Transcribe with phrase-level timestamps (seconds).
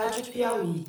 [0.00, 0.86] Rádio Piauí.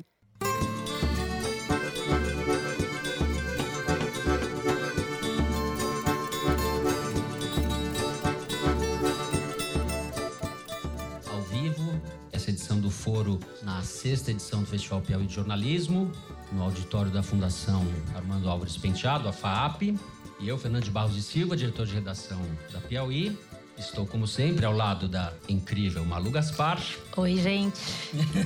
[11.30, 12.00] Ao vivo,
[12.32, 16.10] essa edição do Foro na sexta edição do Festival Piauí de Jornalismo,
[16.50, 19.94] no auditório da Fundação Armando Álvares Penteado, a FAAP.
[20.40, 22.40] E eu, Fernando de Barros de Silva, diretor de redação
[22.72, 23.38] da Piauí.
[23.82, 26.80] Estou, como sempre, ao lado da incrível Malu Gaspar
[27.16, 27.80] Oi, gente.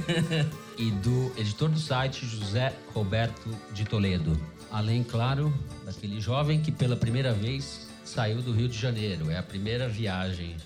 [0.78, 4.40] e do editor do site, José Roberto de Toledo.
[4.72, 5.52] Além, claro,
[5.84, 9.30] daquele jovem que pela primeira vez saiu do Rio de Janeiro.
[9.30, 10.56] É a primeira viagem.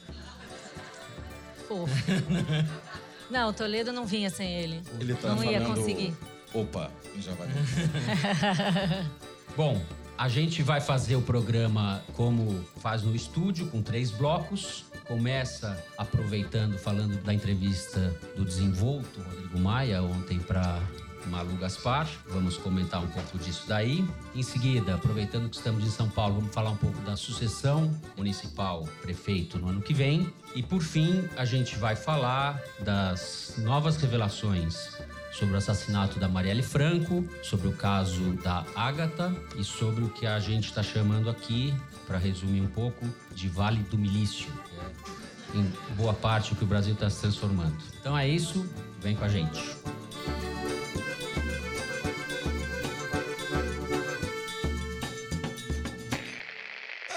[1.66, 1.92] Fofo.
[3.28, 4.82] Não, Toledo não vinha sem ele.
[4.98, 5.52] Ele tá não falando.
[5.52, 6.12] ia conseguir.
[6.52, 7.52] Opa, em Javari.
[9.56, 9.80] Bom,
[10.20, 14.84] a gente vai fazer o programa como faz no estúdio, com três blocos.
[15.08, 20.78] Começa aproveitando, falando da entrevista do desenvolto Rodrigo Maia ontem para
[21.24, 22.06] Malu Gaspar.
[22.28, 24.06] Vamos comentar um pouco disso daí.
[24.34, 28.86] Em seguida, aproveitando que estamos em São Paulo, vamos falar um pouco da sucessão municipal
[29.00, 30.30] prefeito no ano que vem.
[30.54, 35.00] E por fim, a gente vai falar das novas revelações
[35.32, 40.26] sobre o assassinato da Marielle Franco, sobre o caso da Ágata e sobre o que
[40.26, 41.74] a gente está chamando aqui,
[42.06, 44.48] para resumir um pouco, de Vale do Milício.
[45.52, 47.76] que é, em boa parte o que o Brasil está se transformando.
[48.00, 48.68] Então é isso,
[49.00, 49.60] vem com a gente.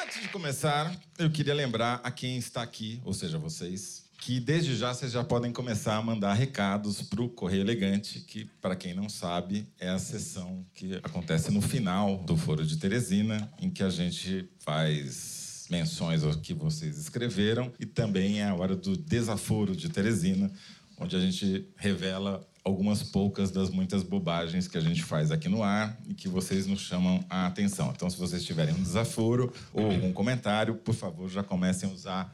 [0.02, 4.73] Antes de começar, eu queria lembrar a quem está aqui, ou seja, vocês, que desde
[4.73, 8.93] já vocês já podem começar a mandar recados para o Correio Elegante, que, para quem
[8.93, 13.83] não sabe, é a sessão que acontece no final do Foro de Teresina, em que
[13.83, 19.75] a gente faz menções ao que vocês escreveram e também é a hora do desaforo
[19.75, 20.49] de Teresina,
[20.97, 25.61] onde a gente revela algumas poucas das muitas bobagens que a gente faz aqui no
[25.61, 27.91] ar e que vocês nos chamam a atenção.
[27.93, 32.33] Então, se vocês tiverem um desaforo ou algum comentário, por favor, já comecem a usar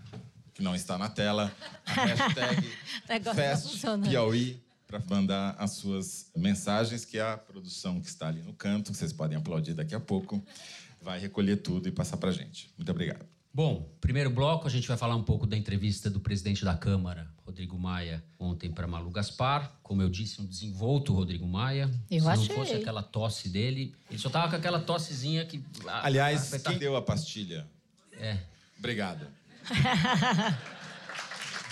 [0.59, 1.49] que não está na tela,
[1.85, 2.69] a hashtag
[3.23, 4.09] tá Fest funcionando.
[4.09, 8.97] Piauí para mandar as suas mensagens, que a produção que está ali no canto, que
[8.97, 10.43] vocês podem aplaudir daqui a pouco,
[11.01, 12.69] vai recolher tudo e passar para gente.
[12.77, 13.25] Muito obrigado.
[13.53, 17.27] Bom, primeiro bloco a gente vai falar um pouco da entrevista do presidente da Câmara,
[17.45, 19.71] Rodrigo Maia, ontem para Malu Gaspar.
[19.81, 21.89] Como eu disse, um desenvolto Rodrigo Maia.
[22.11, 22.47] Eu Se achei.
[22.49, 25.63] não fosse aquela tosse dele, ele só tava com aquela tossezinha que.
[25.87, 27.65] ah, Aliás, ah, quem deu a pastilha?
[28.13, 28.37] É.
[28.77, 29.38] Obrigado.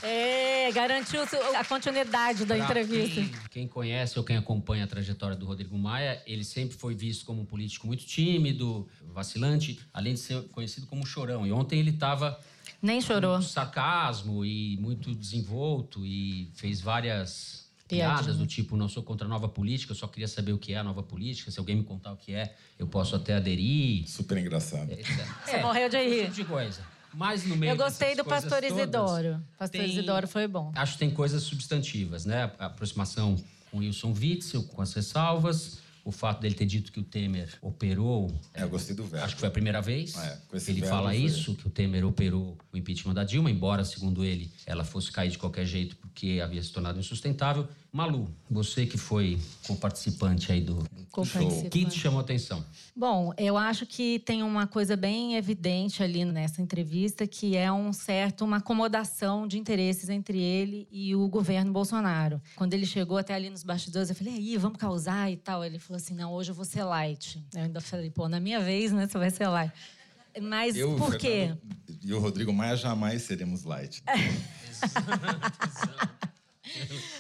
[0.04, 1.22] É, garantiu
[1.58, 3.16] a continuidade da Pra entrevista.
[3.16, 7.26] Quem, quem conhece ou quem acompanha a trajetória do Rodrigo Maia, ele sempre foi visto
[7.26, 11.48] como um político muito tímido, vacilante, além de ser conhecido como chorão.
[11.48, 12.40] E ontem ele estava
[12.82, 13.42] Nem chorou.
[13.42, 18.16] sarcasmo e muito desenvolto e fez várias Piadinha.
[18.18, 20.74] piadas do tipo não sou contra a nova política, eu só queria saber o que
[20.74, 24.08] é a nova política, se alguém me contar o que é, eu posso até aderir.
[24.08, 24.92] Super engraçado.
[25.44, 26.06] Você morreu de rir.
[26.12, 26.97] Esse tipo de coisa.
[27.14, 29.42] Mas no meio Eu gostei do Pastor todas, Isidoro.
[29.58, 30.72] Pastor tem- Isidoro foi bom.
[30.76, 32.52] Acho que tem coisas substantivas, né?
[32.60, 33.36] A aproximação
[33.72, 38.34] com Wilson Witzel, com as ressalvas, o fato dele ter dito que o Temer operou.
[38.54, 39.26] É, eu gostei do verbo.
[39.26, 40.16] Acho que foi a primeira vez.
[40.16, 44.24] É, ele fala foi- isso, que o Temer operou o impeachment da Dilma, embora, segundo
[44.24, 47.68] ele, ela fosse cair de qualquer jeito porque havia se tornado insustentável.
[47.92, 50.84] Malu, você que foi co-participante aí do,
[51.26, 52.64] show, o que te chamou a atenção?
[52.96, 57.92] Bom, eu acho que tem uma coisa bem evidente ali nessa entrevista, que é um
[57.94, 62.42] certo uma acomodação de interesses entre ele e o governo Bolsonaro.
[62.56, 65.64] Quando ele chegou até ali nos bastidores, eu falei, aí, vamos causar e tal.
[65.64, 67.44] Ele falou assim, não, hoje eu vou ser light.
[67.54, 69.74] Eu ainda falei, pô, na minha vez, né, você vai ser light.
[70.42, 71.56] Mas Eu, por quê?
[72.04, 74.04] E o Rodrigo Maia jamais seremos light.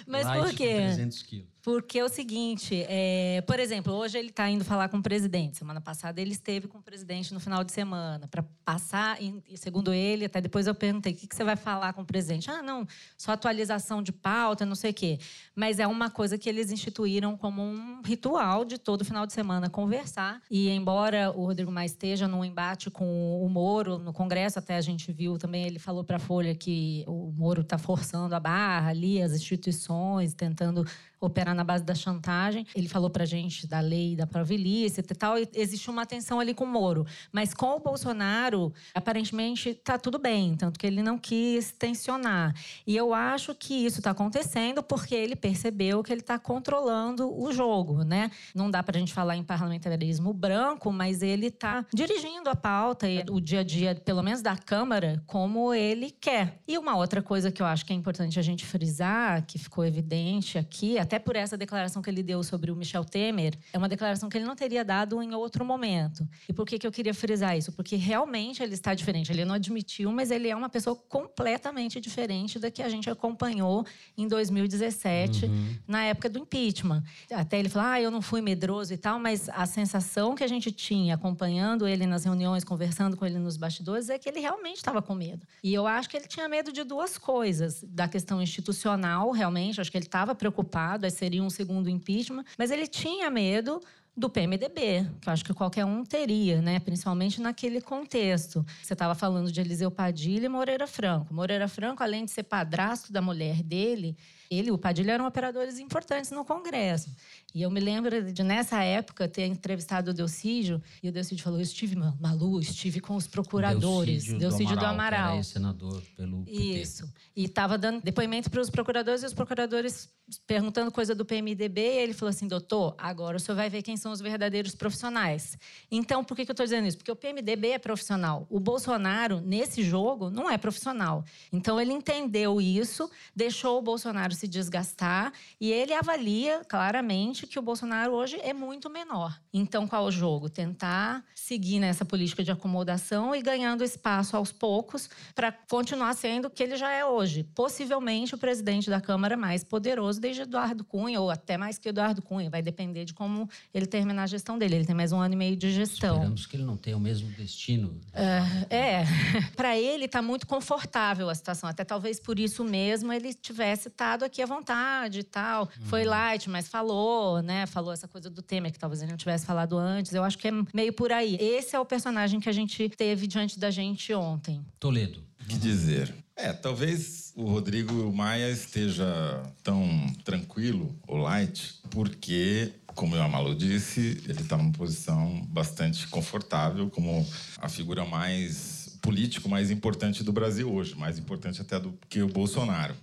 [0.05, 0.75] Mas Light por quê?
[0.75, 1.47] 300 quilos.
[1.61, 5.57] Porque é o seguinte, é, por exemplo, hoje ele está indo falar com o presidente.
[5.57, 9.21] Semana passada ele esteve com o presidente no final de semana para passar.
[9.21, 12.05] E, segundo ele, até depois eu perguntei: o que, que você vai falar com o
[12.05, 12.49] presidente?
[12.49, 15.19] Ah, não, só atualização de pauta, não sei o quê.
[15.55, 19.69] Mas é uma coisa que eles instituíram como um ritual de todo final de semana
[19.69, 20.41] conversar.
[20.49, 24.81] E embora o Rodrigo Maia esteja num embate com o Moro no Congresso, até a
[24.81, 28.89] gente viu também ele falou para a Folha que o Moro está forçando a barra
[28.89, 30.85] ali, as instituições tentando
[31.19, 32.65] operar na base da chantagem.
[32.75, 35.37] Ele falou pra gente da lei da prova ilícita e tal.
[35.37, 37.05] E existe uma tensão ali com o Moro.
[37.31, 40.55] Mas com o Bolsonaro, aparentemente, tá tudo bem.
[40.55, 42.53] Tanto que ele não quis tensionar.
[42.85, 47.51] E eu acho que isso tá acontecendo porque ele percebeu que ele tá controlando o
[47.51, 48.31] jogo, né?
[48.53, 53.23] Não dá pra gente falar em parlamentarismo branco, mas ele tá dirigindo a pauta e
[53.29, 56.59] o dia a dia, pelo menos da Câmara, como ele quer.
[56.67, 59.85] E uma outra coisa que eu acho que é importante a gente frisar que ficou
[59.85, 63.87] evidente aqui, até por essa declaração que ele deu sobre o Michel Temer, é uma
[63.87, 66.27] declaração que ele não teria dado em outro momento.
[66.47, 67.71] E por que, que eu queria frisar isso?
[67.71, 69.31] Porque realmente ele está diferente.
[69.31, 73.85] Ele não admitiu, mas ele é uma pessoa completamente diferente da que a gente acompanhou
[74.17, 75.75] em 2017, uhum.
[75.87, 77.01] na época do impeachment.
[77.31, 80.47] Até ele falou: ah, eu não fui medroso e tal, mas a sensação que a
[80.47, 84.77] gente tinha acompanhando ele nas reuniões, conversando com ele nos bastidores, é que ele realmente
[84.77, 85.47] estava com medo.
[85.63, 89.89] E eu acho que ele tinha medo de duas coisas: da questão institucional, realmente, acho
[89.89, 93.81] que ele estava preocupado, aí seria um segundo impeachment, mas ele tinha medo
[94.17, 96.79] do PMDB, que eu acho que qualquer um teria, né?
[96.79, 98.65] principalmente naquele contexto.
[98.81, 101.31] Você estava falando de Eliseu Padilha e Moreira Franco.
[101.31, 104.17] Moreira Franco, além de ser padrasto da mulher dele,
[104.49, 107.09] ele e o Padilha eram operadores importantes no Congresso.
[107.53, 111.59] E eu me lembro de, nessa época, ter entrevistado o Delcídio, e o Delcídio falou:
[111.59, 114.25] Eu estive, Malu, estive com os procuradores.
[114.25, 115.19] Delcídio, Delcídio do Amaral.
[115.19, 115.43] Do Amaral.
[115.43, 116.57] senador pelo PT.
[116.57, 117.13] Isso.
[117.35, 120.09] E estava dando depoimento para os procuradores, e os procuradores
[120.45, 123.95] perguntando coisa do PMDB, e ele falou assim: doutor, agora o senhor vai ver quem
[123.95, 125.57] são os verdadeiros profissionais.
[125.89, 126.97] Então, por que, que eu estou dizendo isso?
[126.97, 128.45] Porque o PMDB é profissional.
[128.49, 131.23] O Bolsonaro, nesse jogo, não é profissional.
[131.51, 137.61] Então, ele entendeu isso, deixou o Bolsonaro se desgastar, e ele avalia claramente que o
[137.61, 139.39] Bolsonaro hoje é muito menor.
[139.51, 140.49] Então, qual o jogo?
[140.49, 146.49] Tentar seguir nessa política de acomodação e ganhando espaço aos poucos para continuar sendo o
[146.49, 147.43] que ele já é hoje.
[147.43, 152.21] Possivelmente o presidente da Câmara mais poderoso desde Eduardo Cunha, ou até mais que Eduardo
[152.21, 152.49] Cunha.
[152.49, 154.75] Vai depender de como ele terminar a gestão dele.
[154.75, 156.15] Ele tem mais um ano e meio de gestão.
[156.15, 157.99] Esperamos que ele não tenha o mesmo destino.
[158.13, 159.05] É, é.
[159.55, 161.69] para ele está muito confortável a situação.
[161.69, 165.63] Até talvez por isso mesmo ele tivesse estado aqui à vontade e tal.
[165.63, 165.85] Uhum.
[165.85, 167.65] Foi light, mas falou, né?
[167.65, 170.13] Falou essa coisa do Temer, que talvez ele não tivesse falado antes.
[170.13, 171.37] Eu acho que é meio por aí.
[171.39, 174.63] Esse é o personagem que a gente teve diante da gente ontem.
[174.79, 175.23] Toledo.
[175.47, 176.13] Que dizer?
[176.35, 179.87] É, talvez o Rodrigo Maia esteja tão
[180.23, 187.25] tranquilo, ou light, porque, como o Amalu disse, ele está numa posição bastante confortável, como
[187.59, 192.27] a figura mais político mais importante do Brasil hoje, mais importante até do que o
[192.27, 192.93] Bolsonaro.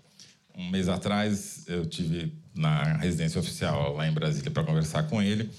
[0.56, 5.50] Um mês atrás, eu tive na residência oficial lá em Brasília para conversar com ele.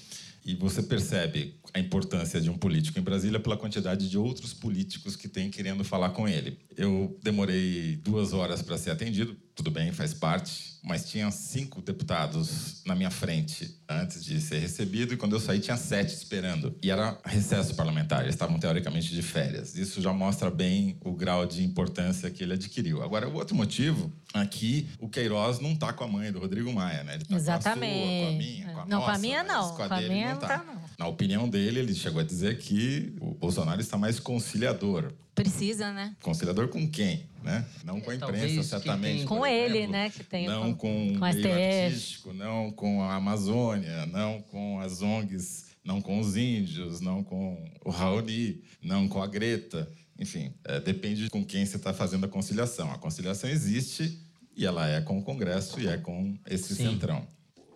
[0.44, 5.16] E você percebe a importância de um político em Brasília pela quantidade de outros políticos
[5.16, 6.58] que tem querendo falar com ele.
[6.76, 12.82] Eu demorei duas horas para ser atendido, tudo bem, faz parte, mas tinha cinco deputados
[12.84, 16.76] na minha frente antes de ser recebido e quando eu saí tinha sete esperando.
[16.82, 19.74] E era recesso parlamentar, eles estavam teoricamente de férias.
[19.74, 23.02] Isso já mostra bem o grau de importância que ele adquiriu.
[23.02, 27.02] Agora, o outro motivo aqui, o Queiroz não está com a mãe do Rodrigo Maia,
[27.02, 27.14] né?
[27.14, 27.94] Ele tá Exatamente.
[27.94, 29.10] com a sua, com a minha, com a não, nossa.
[29.10, 29.76] com a minha não.
[29.76, 30.64] Com a, com a minha não tá.
[30.64, 30.85] não.
[30.98, 35.12] Na opinião dele, ele chegou a dizer que o Bolsonaro está mais conciliador.
[35.34, 36.16] Precisa, né?
[36.22, 37.26] Conciliador com quem?
[37.42, 37.64] Né?
[37.84, 39.24] Não com a imprensa, Talvez certamente.
[39.24, 40.10] Com ele, exemplo, né?
[40.10, 41.52] Que tem não com, com o meio
[41.84, 47.62] artístico, não com a Amazônia, não com as ONGs, não com os índios, não com
[47.84, 49.88] o Raoni, não com a Greta.
[50.18, 52.90] Enfim, é, depende com quem você está fazendo a conciliação.
[52.90, 54.18] A conciliação existe
[54.56, 56.92] e ela é com o Congresso e é com esse Sim.
[56.92, 57.26] centrão.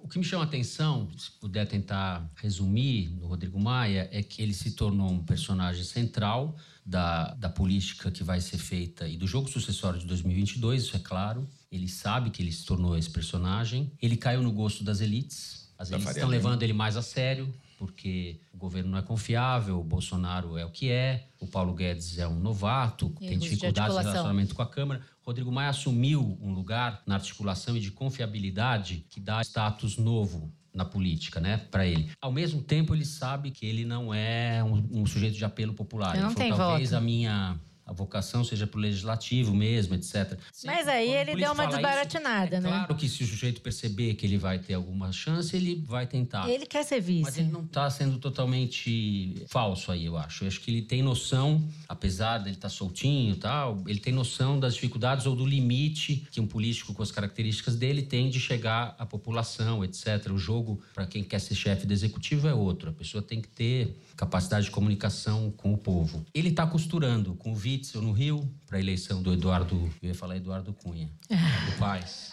[0.03, 4.43] O que me chama a atenção, se puder tentar resumir no Rodrigo Maia, é que
[4.43, 9.27] ele se tornou um personagem central da, da política que vai ser feita e do
[9.27, 11.49] jogo sucessório de 2022, isso é claro.
[11.71, 13.93] Ele sabe que ele se tornou esse personagem.
[14.03, 15.69] Ele caiu no gosto das elites.
[15.79, 19.83] As elites estão levando ele mais a sério, porque o governo não é confiável, o
[19.83, 24.55] Bolsonaro é o que é, o Paulo Guedes é um novato, tem dificuldades de relacionamento
[24.55, 25.01] com a Câmara.
[25.23, 30.85] Rodrigo Maia assumiu um lugar na articulação e de confiabilidade que dá status novo na
[30.85, 32.11] política, né, para ele.
[32.21, 36.15] Ao mesmo tempo, ele sabe que ele não é um, um sujeito de apelo popular.
[36.17, 36.99] Eu não ele falou, talvez voto.
[36.99, 37.59] a minha
[37.91, 40.39] a vocação seja para o legislativo mesmo, etc.
[40.65, 42.71] Mas aí ele deu uma desbaratinada, isso, é né?
[42.71, 46.49] Claro que se o sujeito perceber que ele vai ter alguma chance, ele vai tentar.
[46.49, 47.23] Ele quer ser vice.
[47.23, 50.45] Mas ele não está sendo totalmente falso aí, eu acho.
[50.45, 54.13] Eu acho que ele tem noção, apesar dele estar tá soltinho e tal, ele tem
[54.13, 58.39] noção das dificuldades ou do limite que um político com as características dele tem de
[58.39, 60.31] chegar à população, etc.
[60.31, 62.91] O jogo, para quem quer ser chefe do executivo, é outro.
[62.91, 66.25] A pessoa tem que ter capacidade de comunicação com o povo.
[66.33, 70.15] Ele está costurando com o Witzel no Rio para a eleição do Eduardo, eu ia
[70.15, 72.33] falar Eduardo Cunha, do Paz.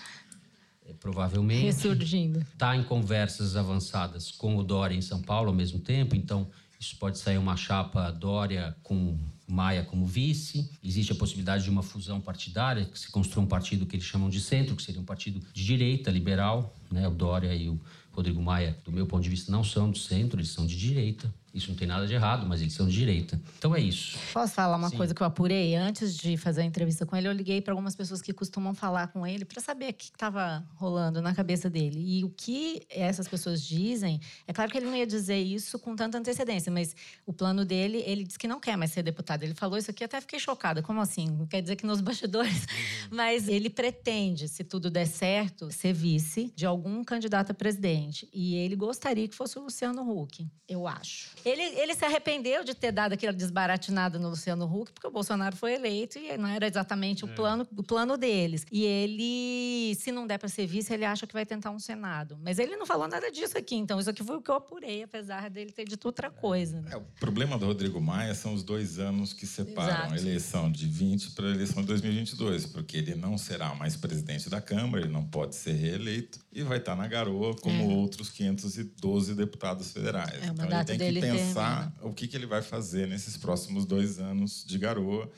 [0.86, 1.64] É, provavelmente.
[1.64, 2.40] Ressurgindo.
[2.40, 6.98] Está em conversas avançadas com o Dória em São Paulo ao mesmo tempo, então isso
[6.98, 10.70] pode sair uma chapa Dória com Maia como vice.
[10.84, 14.30] Existe a possibilidade de uma fusão partidária, que se construa um partido que eles chamam
[14.30, 16.76] de centro, que seria um partido de direita, liberal.
[16.92, 17.08] Né?
[17.08, 17.80] O Dória e o
[18.12, 21.34] Rodrigo Maia, do meu ponto de vista, não são do centro, eles são de direita.
[21.58, 23.42] Isso não tem nada de errado, mas eles são de direita.
[23.58, 24.18] Então é isso.
[24.32, 24.98] Posso falar uma Sim.
[24.98, 25.76] coisa que eu apurei?
[25.76, 29.08] Antes de fazer a entrevista com ele, eu liguei para algumas pessoas que costumam falar
[29.08, 32.00] com ele para saber o que estava rolando na cabeça dele.
[32.00, 35.96] E o que essas pessoas dizem, é claro que ele não ia dizer isso com
[35.96, 36.96] tanta antecedência, mas
[37.26, 39.44] o plano dele, ele disse que não quer mais ser deputado.
[39.44, 40.84] Ele falou isso aqui, até fiquei chocada.
[40.84, 41.46] Como assim?
[41.50, 42.62] Quer dizer que nos bastidores?
[42.62, 43.08] Uhum.
[43.18, 48.30] Mas ele pretende, se tudo der certo, ser vice de algum candidato a presidente.
[48.34, 51.30] E ele gostaria que fosse o Luciano Huck, eu acho.
[51.48, 55.56] Ele, ele se arrependeu de ter dado aquela desbaratinada no Luciano Huck, porque o Bolsonaro
[55.56, 57.34] foi eleito e não era exatamente o, é.
[57.34, 58.66] plano, o plano deles.
[58.72, 62.38] E ele, se não der para ser vice, ele acha que vai tentar um Senado.
[62.42, 65.04] Mas ele não falou nada disso aqui, então isso aqui foi o que eu apurei,
[65.04, 66.82] apesar dele ter dito outra coisa.
[66.82, 66.92] Né?
[66.94, 70.14] É, o problema do Rodrigo Maia são os dois anos que separam Exato.
[70.14, 74.50] a eleição de 20 para a eleição de 2022, porque ele não será mais presidente
[74.50, 77.96] da Câmara, ele não pode ser reeleito e vai estar na garoa como é.
[77.96, 80.42] outros 512 deputados federais.
[80.42, 84.18] É, então ele tem que pensar o que, que ele vai fazer nesses próximos dois
[84.18, 85.30] anos de garoa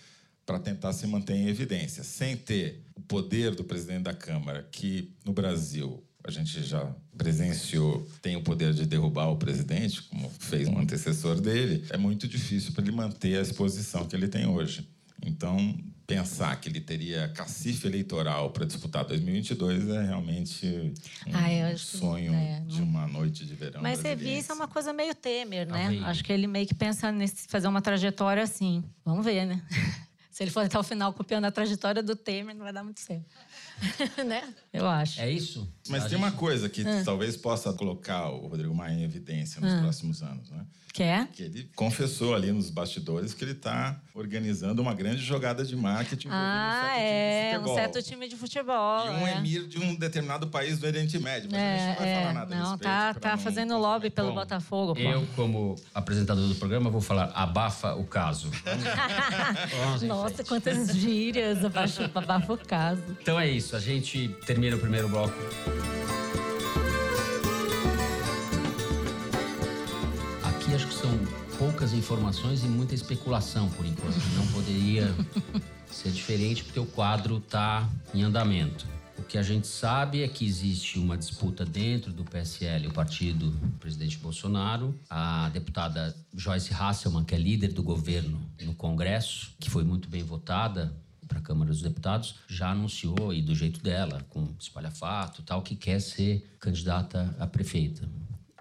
[0.45, 5.13] para tentar se manter em evidência, sem ter o poder do presidente da Câmara, que
[5.25, 10.69] no Brasil a gente já presenciou, tem o poder de derrubar o presidente, como fez
[10.69, 14.87] um antecessor dele, é muito difícil para ele manter a exposição que ele tem hoje.
[15.21, 15.77] Então,
[16.09, 20.65] pensar que ele teria cacife eleitoral para disputar 2022 é realmente
[21.27, 23.79] um ah, sonho é, de uma noite de verão.
[23.79, 26.01] Mas ser vice é uma coisa meio Temer, né?
[26.05, 28.83] Acho que ele meio que pensa nesse fazer uma trajetória assim.
[29.05, 29.61] Vamos ver, né?
[30.31, 33.01] Se ele for até o final copiando a trajetória do Temer, não vai dar muito
[33.01, 33.25] certo.
[34.25, 34.51] né?
[34.73, 35.21] Eu acho.
[35.21, 35.71] É isso?
[35.89, 36.19] Mas tem gente...
[36.19, 37.01] uma coisa que ah.
[37.03, 39.81] talvez possa colocar o Rodrigo Maia em evidência nos ah.
[39.81, 40.65] próximos anos, né?
[40.93, 41.27] Que é?
[41.31, 46.27] Que ele confessou ali nos bastidores que ele está organizando uma grande jogada de marketing
[46.31, 49.05] ah, é, um certo time de futebol.
[49.05, 49.37] E um é.
[49.37, 51.49] emir de um determinado país do Oriente Médio.
[51.51, 52.19] Mas é, a gente não vai é.
[52.19, 54.95] falar nada Não, respeito, tá, tá não fazendo lobby pelo Bom, Botafogo.
[54.95, 55.01] Pô.
[55.01, 58.49] Eu, como apresentador do programa, vou falar abafa o caso.
[60.05, 63.03] Nossa, quantas gírias, abafa, abafa o caso.
[63.21, 65.35] Então é isso, a gente termina o primeiro bloco.
[70.69, 71.09] Aqui acho que são
[71.57, 74.15] poucas informações e muita especulação por enquanto.
[74.35, 75.13] Não poderia
[75.91, 78.85] ser diferente porque o quadro está em andamento.
[79.17, 83.49] O que a gente sabe é que existe uma disputa dentro do PSL, o partido
[83.49, 84.97] do presidente Bolsonaro.
[85.09, 90.23] A deputada Joyce Hasselman, que é líder do governo no Congresso, que foi muito bem
[90.23, 90.93] votada
[91.29, 95.77] para a Câmara dos Deputados, já anunciou, e do jeito dela, com espalhafato tal, que
[95.77, 98.05] quer ser candidata a prefeita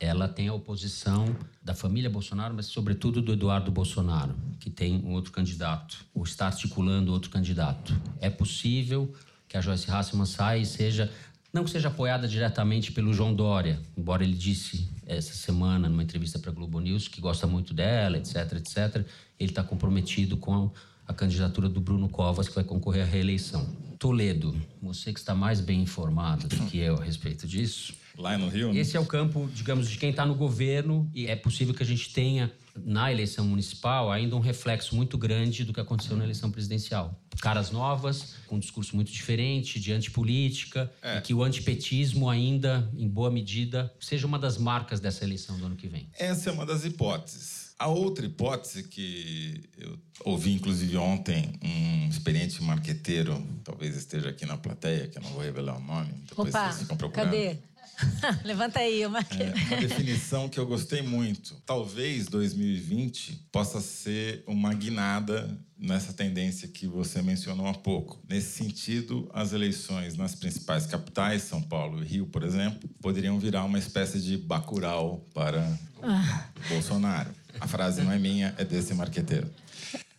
[0.01, 5.13] ela tem a oposição da família Bolsonaro, mas sobretudo do Eduardo Bolsonaro, que tem um
[5.13, 8.01] outro candidato, ou está articulando outro candidato.
[8.21, 9.13] É possível
[9.49, 11.11] que a Joyce Hasselman saia e seja,
[11.53, 16.39] não que seja apoiada diretamente pelo João Dória, embora ele disse essa semana numa entrevista
[16.39, 19.05] para a Globo News que gosta muito dela, etc, etc.
[19.39, 20.71] Ele está comprometido com
[21.09, 23.67] a candidatura do Bruno Covas, que vai concorrer à reeleição.
[23.99, 28.49] Toledo, você que está mais bem informado do que eu a respeito disso, Lá no
[28.49, 28.73] Rio?
[28.73, 28.81] Né?
[28.81, 31.87] Esse é o campo, digamos, de quem está no governo e é possível que a
[31.87, 32.53] gente tenha
[32.85, 37.21] na eleição municipal ainda um reflexo muito grande do que aconteceu na eleição presidencial.
[37.41, 41.19] Caras novas, com um discurso muito diferente, de antipolítica, é.
[41.19, 45.67] e que o antipetismo ainda, em boa medida, seja uma das marcas dessa eleição do
[45.67, 46.09] ano que vem.
[46.19, 47.69] Essa é uma das hipóteses.
[47.79, 49.97] A outra hipótese que eu
[50.29, 55.43] ouvi, inclusive, ontem, um experiente marqueteiro, talvez esteja aqui na plateia, que eu não vou
[55.43, 57.31] revelar o nome, depois Opa, vocês ficam procurando.
[57.31, 57.57] Cadê?
[58.45, 59.21] Levanta aí, uma...
[59.21, 61.57] É, uma definição que eu gostei muito.
[61.67, 68.21] Talvez 2020 possa ser uma guinada nessa tendência que você mencionou há pouco.
[68.29, 73.65] Nesse sentido, as eleições nas principais capitais, São Paulo e Rio, por exemplo, poderiam virar
[73.65, 76.49] uma espécie de bacural para ah.
[76.69, 77.31] Bolsonaro.
[77.61, 79.49] A frase não é minha, é desse marqueteiro.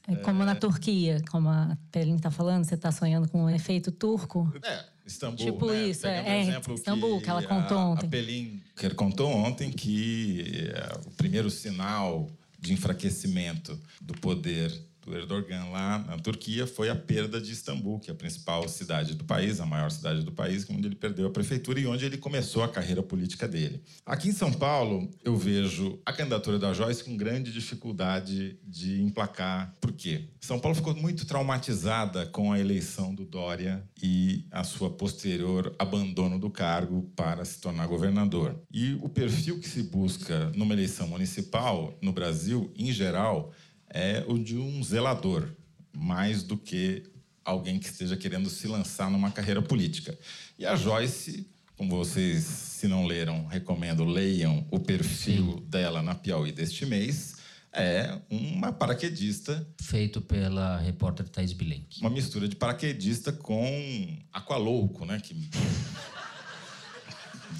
[0.09, 0.45] É como é...
[0.45, 4.51] na Turquia, como a Pelin está falando, você está sonhando com um efeito turco?
[4.63, 5.37] É, Istambul.
[5.37, 5.87] Tipo né?
[5.87, 8.07] isso, é, é exemplo Istambul, que, que ela contou a, ontem.
[8.07, 8.61] A Pelin
[8.95, 14.71] contou ontem que é, o primeiro sinal de enfraquecimento do poder
[15.09, 19.15] do Erdogan lá na Turquia foi a perda de Istambul, que é a principal cidade
[19.15, 22.17] do país, a maior cidade do país, onde ele perdeu a prefeitura e onde ele
[22.17, 23.81] começou a carreira política dele.
[24.05, 29.73] Aqui em São Paulo, eu vejo a candidatura da Joyce com grande dificuldade de emplacar.
[29.81, 30.29] Por quê?
[30.39, 36.37] São Paulo ficou muito traumatizada com a eleição do Dória e a sua posterior abandono
[36.37, 38.55] do cargo para se tornar governador.
[38.71, 43.51] E o perfil que se busca numa eleição municipal no Brasil, em geral,
[43.89, 45.49] é o de um zelador,
[45.95, 47.03] mais do que
[47.43, 50.17] alguém que esteja querendo se lançar numa carreira política.
[50.57, 55.65] E a Joyce, como vocês, se não leram, recomendo, leiam o perfil Sim.
[55.67, 57.37] dela na Piauí deste mês.
[57.71, 59.67] É uma paraquedista.
[59.79, 62.01] Feito pela repórter Thais Bilenque.
[62.01, 65.19] Uma mistura de paraquedista com aqualouco, né?
[65.19, 65.35] Que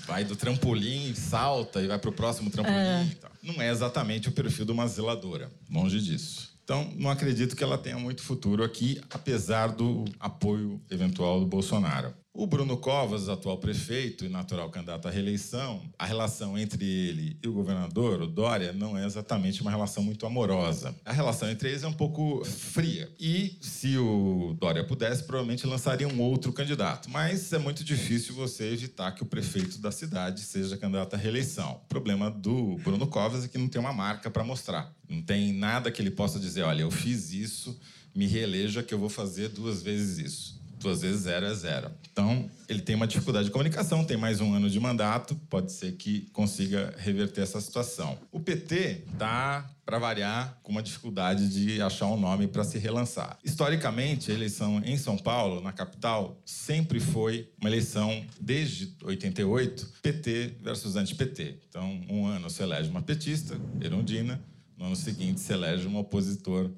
[0.05, 2.75] vai do trampolim, salta e vai para o próximo trampolim.
[2.77, 3.07] É.
[3.41, 6.49] Não é exatamente o perfil de uma zeladora, longe disso.
[6.63, 12.13] Então, não acredito que ela tenha muito futuro aqui, apesar do apoio eventual do Bolsonaro.
[12.31, 17.47] O Bruno Covas, atual prefeito e natural candidato à reeleição, a relação entre ele e
[17.47, 20.95] o governador, o Dória, não é exatamente uma relação muito amorosa.
[21.03, 23.11] A relação entre eles é um pouco fria.
[23.19, 27.09] E se o Dória pudesse, provavelmente lançaria um outro candidato.
[27.09, 31.81] Mas é muito difícil você evitar que o prefeito da cidade seja candidato à reeleição.
[31.83, 34.93] O problema do Bruno Covas é que não tem uma marca para mostrar.
[35.09, 37.77] Não tem nada que ele possa dizer, olha, eu fiz isso,
[38.15, 41.91] me reeleja que eu vou fazer duas vezes isso duas vezes zero é zero.
[42.11, 45.93] Então, ele tem uma dificuldade de comunicação, tem mais um ano de mandato, pode ser
[45.93, 48.17] que consiga reverter essa situação.
[48.31, 53.37] O PT está, para variar, com uma dificuldade de achar um nome para se relançar.
[53.43, 60.57] Historicamente, a eleição em São Paulo, na capital, sempre foi uma eleição, desde 88, PT
[60.61, 61.57] versus anti-PT.
[61.69, 64.41] Então, um ano se elege uma petista, Erundina,
[64.77, 66.71] no ano seguinte se elege um opositor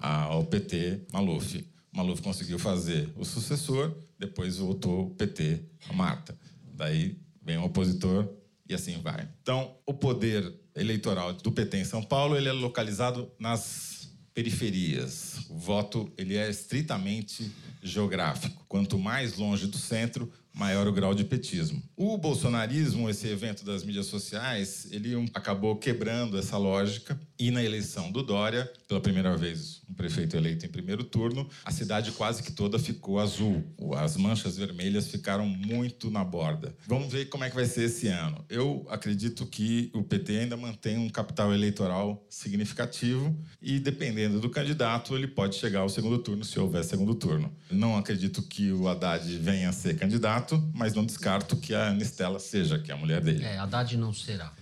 [0.00, 1.64] ao PT, Maluf.
[1.92, 6.38] Maluf conseguiu fazer o sucessor, depois voltou o PT, a Marta.
[6.74, 8.28] Daí vem o opositor
[8.68, 9.28] e assim vai.
[9.42, 15.46] Então, o poder eleitoral do PT em São Paulo ele é localizado nas periferias.
[15.50, 17.50] O voto ele é estritamente
[17.82, 18.64] geográfico.
[18.68, 21.82] Quanto mais longe do centro, maior o grau de petismo.
[21.96, 28.12] O bolsonarismo, esse evento das mídias sociais, ele acabou quebrando essa lógica e na eleição
[28.12, 32.52] do Dória, pela primeira vez um prefeito eleito em primeiro turno, a cidade quase que
[32.52, 33.64] toda ficou azul.
[33.96, 36.74] As manchas vermelhas ficaram muito na borda.
[36.86, 38.44] Vamos ver como é que vai ser esse ano.
[38.48, 45.16] Eu acredito que o PT ainda mantém um capital eleitoral significativo e dependendo do candidato,
[45.16, 47.50] ele pode chegar ao segundo turno se houver segundo turno.
[47.70, 52.38] Não acredito que o Haddad venha a ser candidato, mas não descarto que a Anistela
[52.38, 53.44] seja, que é a mulher dele.
[53.44, 54.52] É, Haddad não será.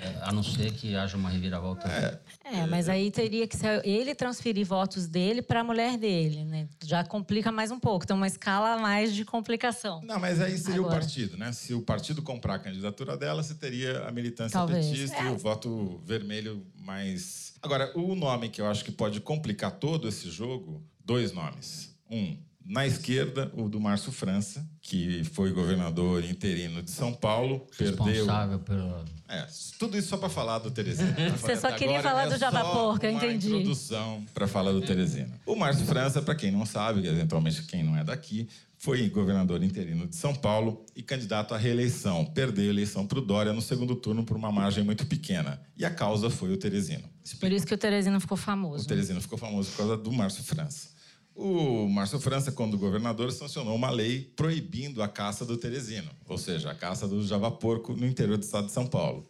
[0.00, 1.88] É, a não ser que haja uma reviravolta.
[1.88, 6.44] É, é, mas aí teria que ser ele transferir votos dele para a mulher dele,
[6.44, 6.68] né?
[6.84, 10.00] Já complica mais um pouco, tem uma escala mais de complicação.
[10.02, 10.96] Não, mas aí seria Agora.
[10.96, 11.52] o partido, né?
[11.52, 14.86] Se o partido comprar a candidatura dela, você teria a militância Talvez.
[14.86, 15.26] petista é.
[15.26, 17.54] e o voto vermelho mais.
[17.62, 21.96] Agora, o nome que eu acho que pode complicar todo esse jogo, dois nomes.
[22.10, 28.58] Um, na esquerda, o do Márcio França, que foi governador interino de São Paulo, Responsável
[28.58, 28.84] perdeu.
[28.84, 29.04] Pela...
[29.28, 29.46] É,
[29.78, 31.14] tudo isso só para falar do Teresina.
[31.38, 33.48] Você só queria falar é do Java Porca, entendi.
[33.48, 35.40] Uma introdução para falar do Teresina.
[35.46, 38.48] O Márcio França, para quem não sabe, eventualmente quem não é daqui,
[38.78, 42.24] foi governador interino de São Paulo e candidato à reeleição.
[42.24, 45.60] Perdeu a eleição para o Dória no segundo turno por uma margem muito pequena.
[45.76, 47.04] E a causa foi o Teresino.
[47.40, 48.84] Por isso que o Teresino ficou famoso.
[48.84, 50.95] O Teresino ficou famoso por causa do Márcio França.
[51.36, 56.70] O Márcio França, quando governador, sancionou uma lei proibindo a caça do teresino, ou seja,
[56.70, 59.28] a caça do javaporco no interior do estado de São Paulo.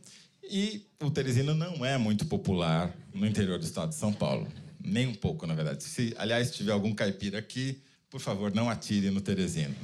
[0.49, 4.47] E o teresino não é muito popular no interior do estado de São Paulo.
[4.81, 5.83] Nem um pouco, na verdade.
[5.83, 9.75] Se, aliás, tiver algum caipira aqui, por favor, não atire no teresino.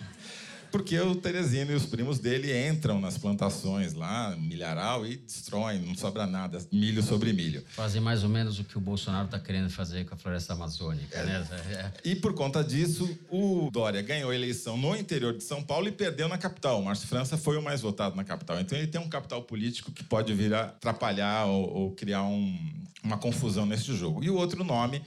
[0.72, 5.94] Porque o Teresino e os primos dele entram nas plantações lá, milharal, e destroem, não
[5.94, 7.62] sobra nada, milho sobre milho.
[7.68, 11.18] Fazem mais ou menos o que o Bolsonaro está querendo fazer com a floresta amazônica,
[11.18, 11.24] é.
[11.24, 11.46] né?
[11.70, 11.92] É.
[12.08, 15.92] E por conta disso, o Dória ganhou a eleição no interior de São Paulo e
[15.92, 16.80] perdeu na capital.
[16.80, 18.58] O Márcio França foi o mais votado na capital.
[18.58, 22.58] Então ele tem um capital político que pode vir a atrapalhar ou, ou criar um,
[23.04, 24.24] uma confusão nesse jogo.
[24.24, 25.02] E o outro nome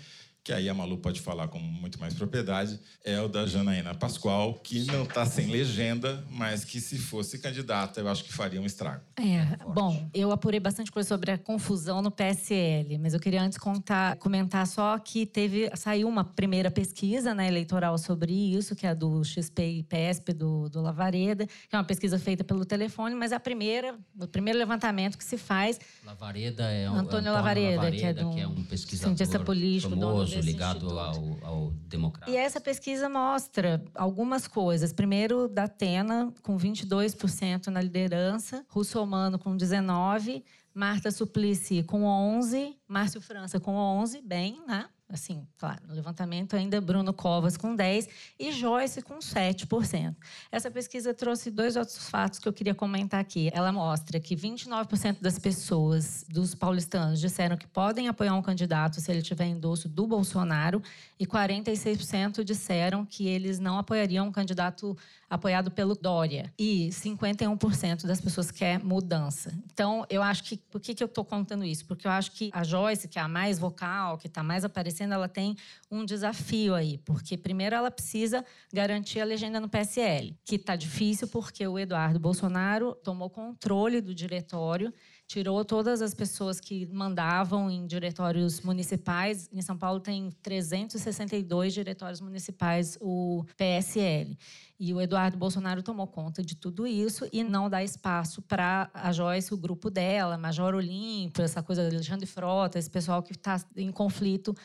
[0.45, 4.53] que aí a Malu pode falar com muito mais propriedade, é o da Janaína Pascoal,
[4.53, 8.65] que não está sem legenda, mas que se fosse candidata, eu acho que faria um
[8.65, 9.01] estrago.
[9.17, 13.57] É, bom, eu apurei bastante coisa sobre a confusão no PSL, mas eu queria antes
[13.57, 18.91] contar, comentar só que teve saiu uma primeira pesquisa né, eleitoral sobre isso, que é
[18.91, 23.15] a do XP e PSP do, do Lavareda, que é uma pesquisa feita pelo telefone,
[23.15, 25.79] mas é a primeira, o primeiro levantamento que se faz.
[26.05, 29.39] Lavareda é um, Antônio, Antônio Lavareda, Lavareda, que é, do, que é um pesquisador cientista
[29.39, 32.29] político, famoso, ligado ao, ao democrata.
[32.29, 34.93] E essa pesquisa mostra algumas coisas.
[34.93, 40.43] Primeiro, da Atena, com 22% na liderança, Russomano com 19%,
[40.73, 44.87] Marta Suplicy com 11%, Márcio França com 11%, bem, né?
[45.07, 50.15] Assim, claro, no levantamento ainda Bruno Covas com 10% e Joyce com 7%.
[50.51, 53.51] Essa pesquisa trouxe dois outros fatos que eu queria comentar aqui.
[53.53, 59.11] Ela mostra que 29% das pessoas, dos paulistanos, disseram que podem apoiar um candidato se
[59.11, 60.81] ele tiver endosso do Bolsonaro
[61.19, 64.97] e 46% disseram que eles não apoiariam um candidato
[65.35, 66.51] apoiado pelo Dória.
[66.57, 69.53] E 51% das pessoas quer mudança.
[69.71, 70.57] Então, eu acho que.
[70.57, 71.85] Por que, que eu estou contando isso?
[71.85, 75.13] Porque eu acho que a Joyce, que é a mais vocal, que está mais aparecendo,
[75.13, 75.55] ela tem
[75.91, 76.97] um desafio aí.
[76.99, 78.43] Porque, primeiro, ela precisa
[78.73, 84.13] garantir a legenda no PSL, que está difícil porque o Eduardo Bolsonaro tomou controle do
[84.13, 84.93] diretório
[85.27, 89.49] tirou todas as pessoas que mandavam em diretórios municipais.
[89.51, 94.37] Em São Paulo tem 362 diretórios municipais, o PSL.
[94.79, 99.11] E o Eduardo Bolsonaro tomou conta de tudo isso e não dá espaço para a
[99.11, 103.59] Joyce, o grupo dela, Major Olímpio, essa coisa de Alexandre Frota, esse pessoal que está
[103.75, 104.55] em conflito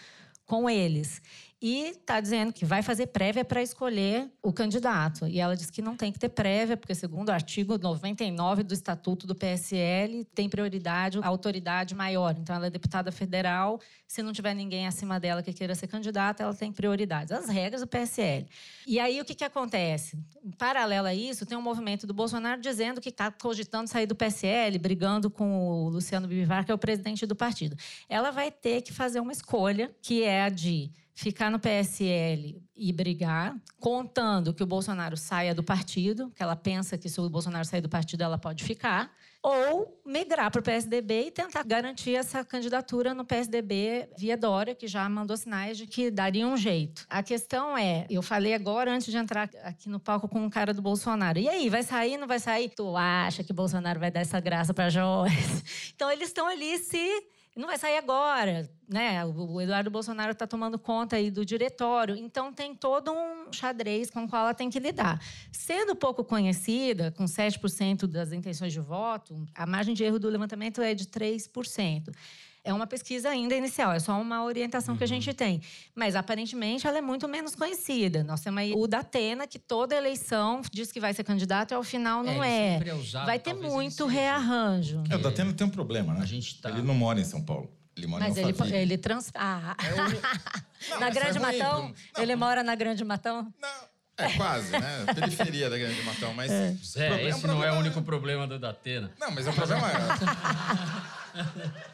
[0.45, 1.23] com eles.
[1.63, 5.27] E está dizendo que vai fazer prévia para escolher o candidato.
[5.27, 8.73] E ela diz que não tem que ter prévia, porque, segundo o artigo 99 do
[8.73, 12.35] Estatuto do PSL, tem prioridade a autoridade maior.
[12.39, 13.79] Então, ela é deputada federal.
[14.09, 17.35] Se não tiver ninguém acima dela que queira ser candidata, ela tem prioridade.
[17.35, 18.47] As regras do PSL.
[18.87, 20.19] E aí, o que, que acontece?
[20.43, 24.15] Em paralelo a isso, tem um movimento do Bolsonaro dizendo que está cogitando sair do
[24.15, 27.77] PSL, brigando com o Luciano Bivar, que é o presidente do partido.
[28.09, 30.91] Ela vai ter que fazer uma escolha, que é a de
[31.21, 36.97] ficar no PSL e brigar, contando que o Bolsonaro saia do partido, que ela pensa
[36.97, 41.27] que se o Bolsonaro sair do partido ela pode ficar, ou migrar para o PSDB
[41.27, 46.11] e tentar garantir essa candidatura no PSDB via Dória, que já mandou sinais de que
[46.11, 47.05] daria um jeito.
[47.11, 50.73] A questão é, eu falei agora antes de entrar aqui no palco com o cara
[50.73, 51.39] do Bolsonaro.
[51.39, 52.71] E aí, vai sair, não vai sair?
[52.71, 55.91] Tu acha que Bolsonaro vai dar essa graça para Joyce?
[55.95, 57.23] Então eles estão ali se
[57.57, 59.25] não vai sair agora, né?
[59.25, 64.25] O Eduardo Bolsonaro está tomando conta aí do diretório, então tem todo um xadrez com
[64.25, 65.21] o qual ela tem que lidar.
[65.53, 70.81] Sendo pouco conhecida, com 7% das intenções de voto, a margem de erro do levantamento
[70.81, 72.15] é de 3%.
[72.63, 74.99] É uma pesquisa ainda inicial, é só uma orientação uhum.
[74.99, 75.63] que a gente tem.
[75.95, 78.23] Mas aparentemente ela é muito menos conhecida.
[78.23, 81.83] Nós temos aí o Datena, que toda eleição diz que vai ser candidato e ao
[81.83, 82.79] final não é.
[82.85, 82.89] é.
[82.89, 85.03] é usado, vai ter muito rearranjo.
[85.09, 86.21] É, o Datena tem um problema, né?
[86.23, 86.69] A gente tá...
[86.69, 87.71] Ele não mora em São Paulo.
[87.97, 89.31] Ele mora Mas em ele, ele trans...
[89.35, 89.75] Ah.
[89.83, 91.01] É o...
[91.01, 91.95] na Grande é Matão?
[92.17, 93.53] Não, ele mora na Grande Matão?
[93.61, 93.91] Não.
[94.19, 95.07] É, quase, né?
[95.15, 96.51] Periferia da Grande Matão, mas...
[96.51, 96.77] É.
[96.85, 99.11] Zé, esse não é o único problema do Datena.
[99.19, 99.95] Não, mas o problema é...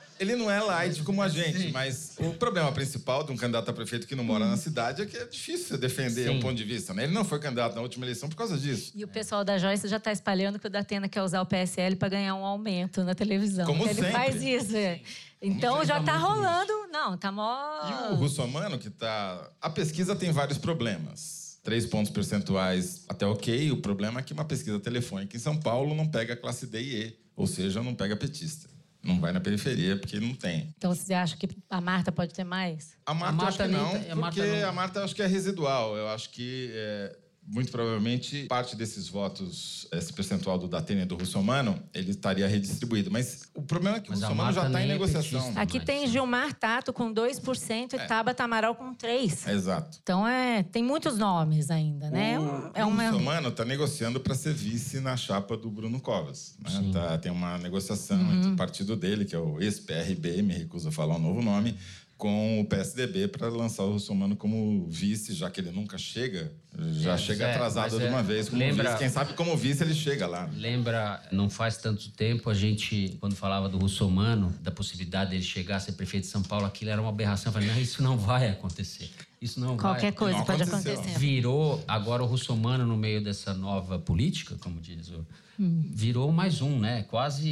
[0.19, 1.73] Ele não é light como a gente, Sim.
[1.73, 4.51] mas o problema principal de um candidato a prefeito que não mora hum.
[4.51, 6.37] na cidade é que é difícil defender Sim.
[6.37, 6.95] um ponto de vista.
[6.95, 7.05] Né?
[7.05, 8.93] Ele não foi candidato na última eleição por causa disso.
[8.95, 11.97] E o pessoal da Joyce já está espalhando que o Datena quer usar o PSL
[11.97, 13.67] para ganhar um aumento na televisão.
[13.67, 14.13] Como Ele sempre.
[14.13, 14.77] faz isso.
[14.77, 15.01] É.
[15.41, 16.73] Então já está rolando.
[16.73, 16.89] Isso.
[16.93, 18.11] Não, tá mó.
[18.11, 19.51] E o Russomano, que tá.
[19.61, 21.59] A pesquisa tem vários problemas.
[21.63, 23.73] Três pontos percentuais até ok.
[23.73, 27.03] O problema é que uma pesquisa telefônica em São Paulo não pega classe D e
[27.03, 28.76] E, ou seja, não pega petista.
[29.07, 30.75] Não vai na periferia porque não tem.
[30.77, 32.97] Então você acha que a Marta pode ter mais?
[33.07, 34.69] A Marta, a Marta acho que não, tá- a porque não...
[34.69, 35.97] a Marta acho que é residual.
[35.97, 37.17] Eu acho que é,
[37.47, 43.11] muito provavelmente parte desses votos, esse percentual do Datena e do Russomano, ele estaria redistribuído.
[43.11, 45.53] Mas o problema é que Mas o Russomano já está em é negociação.
[45.57, 48.07] É Aqui tem Gilmar Tato com 2% e é.
[48.07, 49.49] Tabata Amaral com 3%.
[49.49, 49.99] Exato.
[50.03, 52.39] Então é, tem muitos nomes ainda, né?
[52.39, 53.05] O, é uma...
[53.05, 56.57] o Russomano está negociando para ser vice na chapa do Bruno Covas.
[56.59, 56.91] Né?
[56.93, 58.39] Tá, tem uma negociação uhum.
[58.39, 61.77] entre o partido dele, que é o ex-PRB, me recuso a falar o novo nome,
[62.17, 66.51] com o PSDB para lançar o Russomano como vice, já que ele nunca chega,
[66.93, 68.99] já é, chega é, atrasado de uma é, vez como lembra, vice.
[68.99, 70.49] Quem sabe como vice ele chega lá.
[70.57, 75.77] Lembra, não faz tanto tempo, a gente, quando falava do Russomano, da possibilidade dele chegar
[75.77, 77.51] a ser prefeito de São Paulo, aquilo era uma aberração.
[77.51, 79.11] Eu falei, não, isso não vai acontecer.
[79.47, 80.13] Isso não Qualquer vai.
[80.13, 80.95] coisa não pode aconteceu.
[80.95, 81.19] acontecer.
[81.19, 85.25] Virou agora o Russomano no meio dessa nova política, como diz o
[85.59, 87.05] virou mais um, né?
[87.05, 87.49] Quase.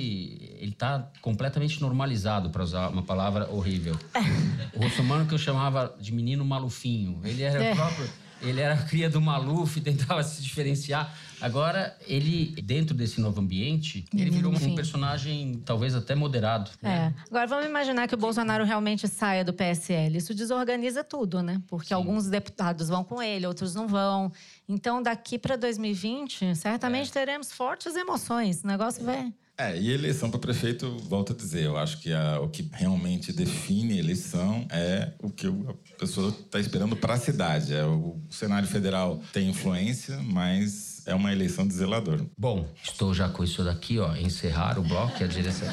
[0.61, 3.97] Ele está completamente normalizado, para usar uma palavra horrível.
[4.75, 7.21] o russomano que eu chamava de menino malufinho.
[7.25, 7.75] Ele era é.
[7.75, 8.09] próprio.
[8.45, 11.15] Ele era cria do Maluf, tentava se diferenciar.
[11.41, 14.73] Agora, ele, dentro desse novo ambiente, ele virou Enfim.
[14.73, 16.71] um personagem talvez até moderado.
[16.81, 17.13] Né?
[17.15, 17.23] É.
[17.29, 20.17] Agora, vamos imaginar que o Bolsonaro realmente saia do PSL.
[20.17, 21.61] Isso desorganiza tudo, né?
[21.67, 21.95] Porque Sim.
[21.95, 24.33] alguns deputados vão com ele, outros não vão.
[24.67, 27.13] Então, daqui para 2020, certamente é.
[27.13, 28.63] teremos fortes emoções.
[28.63, 29.33] O negócio vai.
[29.57, 33.33] É, e eleição para prefeito, volto a dizer, eu acho que a, o que realmente
[33.33, 37.73] define eleição é o que a pessoa está esperando para a cidade.
[37.73, 42.25] É, o cenário federal tem influência, mas é uma eleição de zelador.
[42.37, 45.69] Bom, estou já com isso daqui, ó, encerrar o bloco, a direção.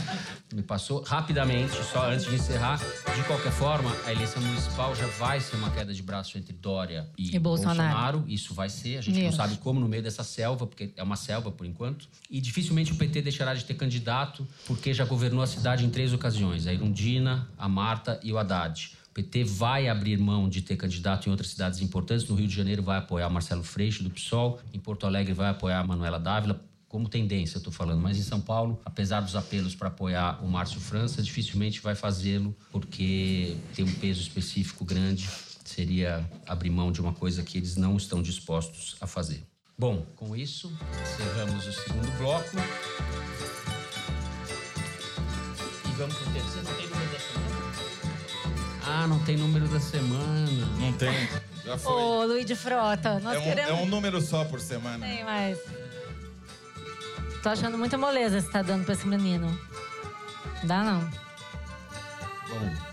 [0.54, 2.78] me passou rapidamente, só antes de encerrar.
[3.15, 7.10] De qualquer forma, a eleição municipal já vai ser uma queda de braço entre Dória
[7.17, 8.24] e, E Bolsonaro.
[8.28, 8.98] Isso vai ser.
[8.98, 12.08] A gente não sabe como no meio dessa selva, porque é uma selva por enquanto.
[12.30, 16.13] E dificilmente o PT deixará de ter candidato, porque já governou a cidade em três
[16.13, 18.91] ocasiões: a Irundina, a Marta e o Haddad.
[19.12, 22.26] O PT vai abrir mão de ter candidato em outras cidades importantes.
[22.30, 24.62] No Rio de Janeiro vai apoiar Marcelo Freixo, do PSOL.
[24.74, 28.02] Em Porto Alegre vai apoiar a Manuela Dávila, como tendência, eu estou falando.
[28.02, 32.56] Mas em São Paulo, apesar dos apelos para apoiar o Márcio França, dificilmente vai fazê-lo,
[32.71, 35.30] porque tem um peso específico grande.
[35.65, 39.43] Seria abrir mão de uma coisa que eles não estão dispostos a fazer.
[39.78, 40.71] Bom, com isso,
[41.02, 42.58] encerramos o segundo bloco.
[45.86, 47.01] E vamos para o terceiro.
[49.02, 50.68] Ah, não tem número da semana.
[50.80, 51.28] Não tem.
[51.66, 51.92] Já foi.
[51.92, 53.72] Ô, Luiz de Frota, nós é, um, queremos...
[53.72, 55.04] é um número só por semana.
[55.04, 55.58] Tem mais.
[57.42, 59.60] Tô achando muita moleza você tá dando pra esse menino.
[60.64, 61.00] Dá não.
[62.48, 62.90] Bom,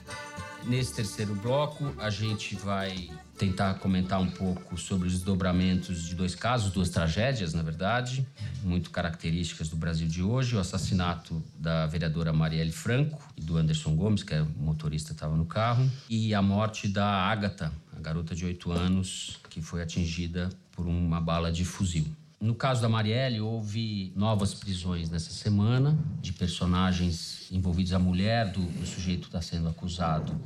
[0.68, 6.34] nesse terceiro bloco, a gente vai tentar comentar um pouco sobre os desdobramentos de dois
[6.34, 8.26] casos, duas tragédias, na verdade,
[8.62, 13.96] muito características do Brasil de hoje: o assassinato da vereadora Marielle Franco e do Anderson
[13.96, 18.44] Gomes, que é motorista estava no carro, e a morte da Ágata, a garota de
[18.44, 22.06] 8 anos, que foi atingida por uma bala de fuzil.
[22.40, 27.92] No caso da Marielle, houve novas prisões nessa semana de personagens envolvidos.
[27.92, 30.40] A mulher do, do sujeito está sendo acusado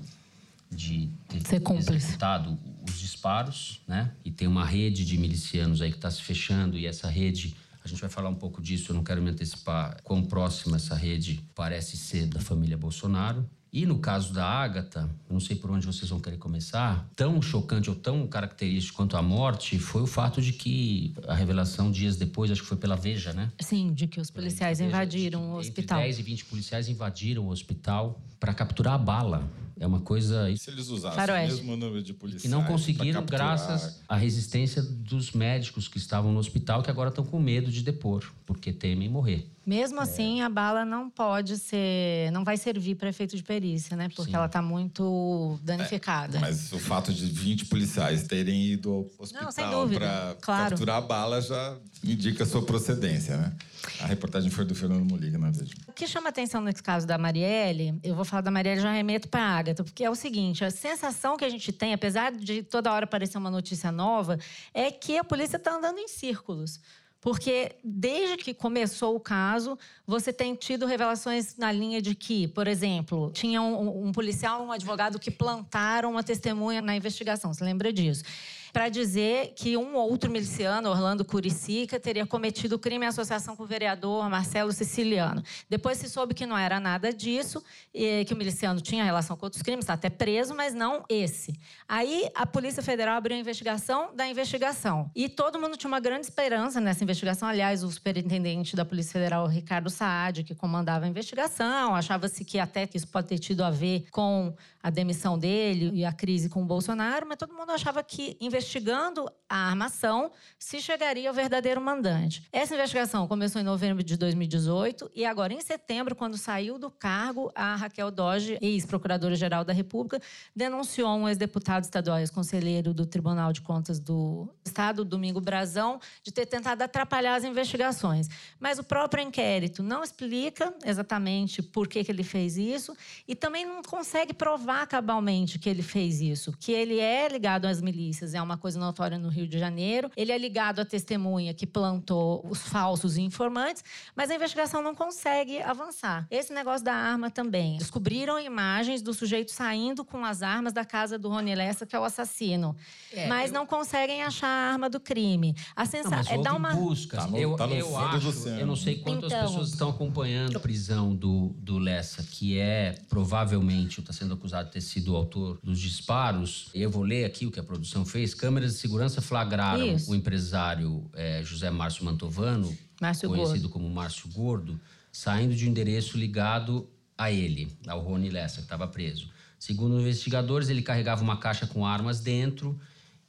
[0.70, 4.10] de ter Ser executado os disparos, né?
[4.24, 7.88] E tem uma rede de milicianos aí que está se fechando e essa rede, a
[7.88, 11.44] gente vai falar um pouco disso, eu não quero me antecipar quão próxima essa rede
[11.54, 13.48] parece ser da família Bolsonaro.
[13.72, 17.88] E no caso da Ágata, não sei por onde vocês vão querer começar, tão chocante
[17.88, 22.50] ou tão característico quanto a morte foi o fato de que a revelação dias depois,
[22.50, 23.50] acho que foi pela Veja, né?
[23.58, 26.00] Sim, de que os policiais Veja, invadiram o hospital.
[26.00, 29.50] 10 e 20 policiais invadiram o hospital para capturar a bala.
[29.80, 31.54] É uma coisa Se eles usassem Faroeste.
[31.54, 32.44] o mesmo número de policiais.
[32.44, 37.08] e não conseguiram capturar- graças à resistência dos médicos que estavam no hospital que agora
[37.08, 39.46] estão com medo de depor, porque temem morrer.
[39.64, 40.02] Mesmo É.
[40.02, 42.30] assim, a bala não pode ser.
[42.32, 44.08] não vai servir para efeito de perícia, né?
[44.08, 44.36] Porque Sim.
[44.36, 46.40] ela tá muito danificada.
[46.40, 50.70] Mas o fato de 20 policiais terem ido ao hospital para claro.
[50.70, 53.52] capturar a bala já indica a sua procedência, né?
[54.00, 55.72] A reportagem foi do Fernando Moliga na Veja.
[55.88, 59.28] O que chama atenção nesse caso da Marielle, eu vou falar da Marielle já remeto
[59.28, 62.62] para a Agatha, porque é o seguinte: a sensação que a gente tem, apesar de
[62.62, 64.38] toda hora aparecer uma notícia nova,
[64.72, 66.80] é que a polícia está andando em círculos.
[67.20, 72.66] Porque desde que começou o caso, você tem tido revelações na linha de que, por
[72.66, 77.54] exemplo, tinha um, um policial, um advogado que plantaram uma testemunha na investigação.
[77.54, 78.24] Você lembra disso?
[78.72, 83.66] Para dizer que um outro miliciano, Orlando Curicica, teria cometido crime em associação com o
[83.66, 85.42] vereador Marcelo Siciliano.
[85.68, 89.62] Depois se soube que não era nada disso, que o miliciano tinha relação com outros
[89.62, 91.54] crimes, está até preso, mas não esse.
[91.86, 95.10] Aí a Polícia Federal abriu a investigação da investigação.
[95.14, 97.48] E todo mundo tinha uma grande esperança nessa investigação.
[97.48, 102.86] Aliás, o superintendente da Polícia Federal, Ricardo Saad, que comandava a investigação, achava-se que até
[102.86, 106.62] que isso pode ter tido a ver com a demissão dele e a crise com
[106.62, 112.42] o Bolsonaro, mas todo mundo achava que investigando a armação se chegaria ao verdadeiro mandante.
[112.50, 117.52] Essa investigação começou em novembro de 2018 e agora em setembro, quando saiu do cargo,
[117.54, 120.22] a Raquel Doge, ex-procuradora-geral da República,
[120.56, 126.46] denunciou um ex-deputado estadual, ex-conselheiro do Tribunal de Contas do Estado, Domingo Brazão, de ter
[126.46, 128.28] tentado atrapalhar as investigações.
[128.58, 132.96] Mas o próprio inquérito não explica exatamente por que, que ele fez isso
[133.28, 137.82] e também não consegue provar cabalmente que ele fez isso, que ele é ligado às
[137.82, 141.66] milícias, é uma coisa notória no Rio de Janeiro, ele é ligado à testemunha que
[141.66, 143.82] plantou os falsos informantes,
[144.16, 146.26] mas a investigação não consegue avançar.
[146.30, 147.78] Esse negócio da arma também.
[147.78, 151.98] Descobriram imagens do sujeito saindo com as armas da casa do Rony Lessa, que é
[151.98, 152.76] o assassino,
[153.12, 155.54] É, mas eu- não conseguem achar a arma do crime.
[155.76, 157.20] A sensação é dar uma buscas.
[157.24, 159.46] Tá no- eu tá eu acho, eu não sei quantas Então.
[159.46, 164.72] pessoas estão acompanhando a prisão do, do Lessa, que é provavelmente está sendo acusado de
[164.72, 166.68] ter sido o autor dos disparos.
[166.74, 168.34] Eu vou ler aqui o que a produção fez.
[168.42, 170.10] Câmeras de segurança flagraram Isso.
[170.10, 174.80] o empresário eh, José Márcio Mantovano, Márcio conhecido como Márcio Gordo,
[175.12, 179.30] saindo de um endereço ligado a ele, ao Rony Lessa, que estava preso.
[179.60, 182.76] Segundo investigadores, ele carregava uma caixa com armas dentro.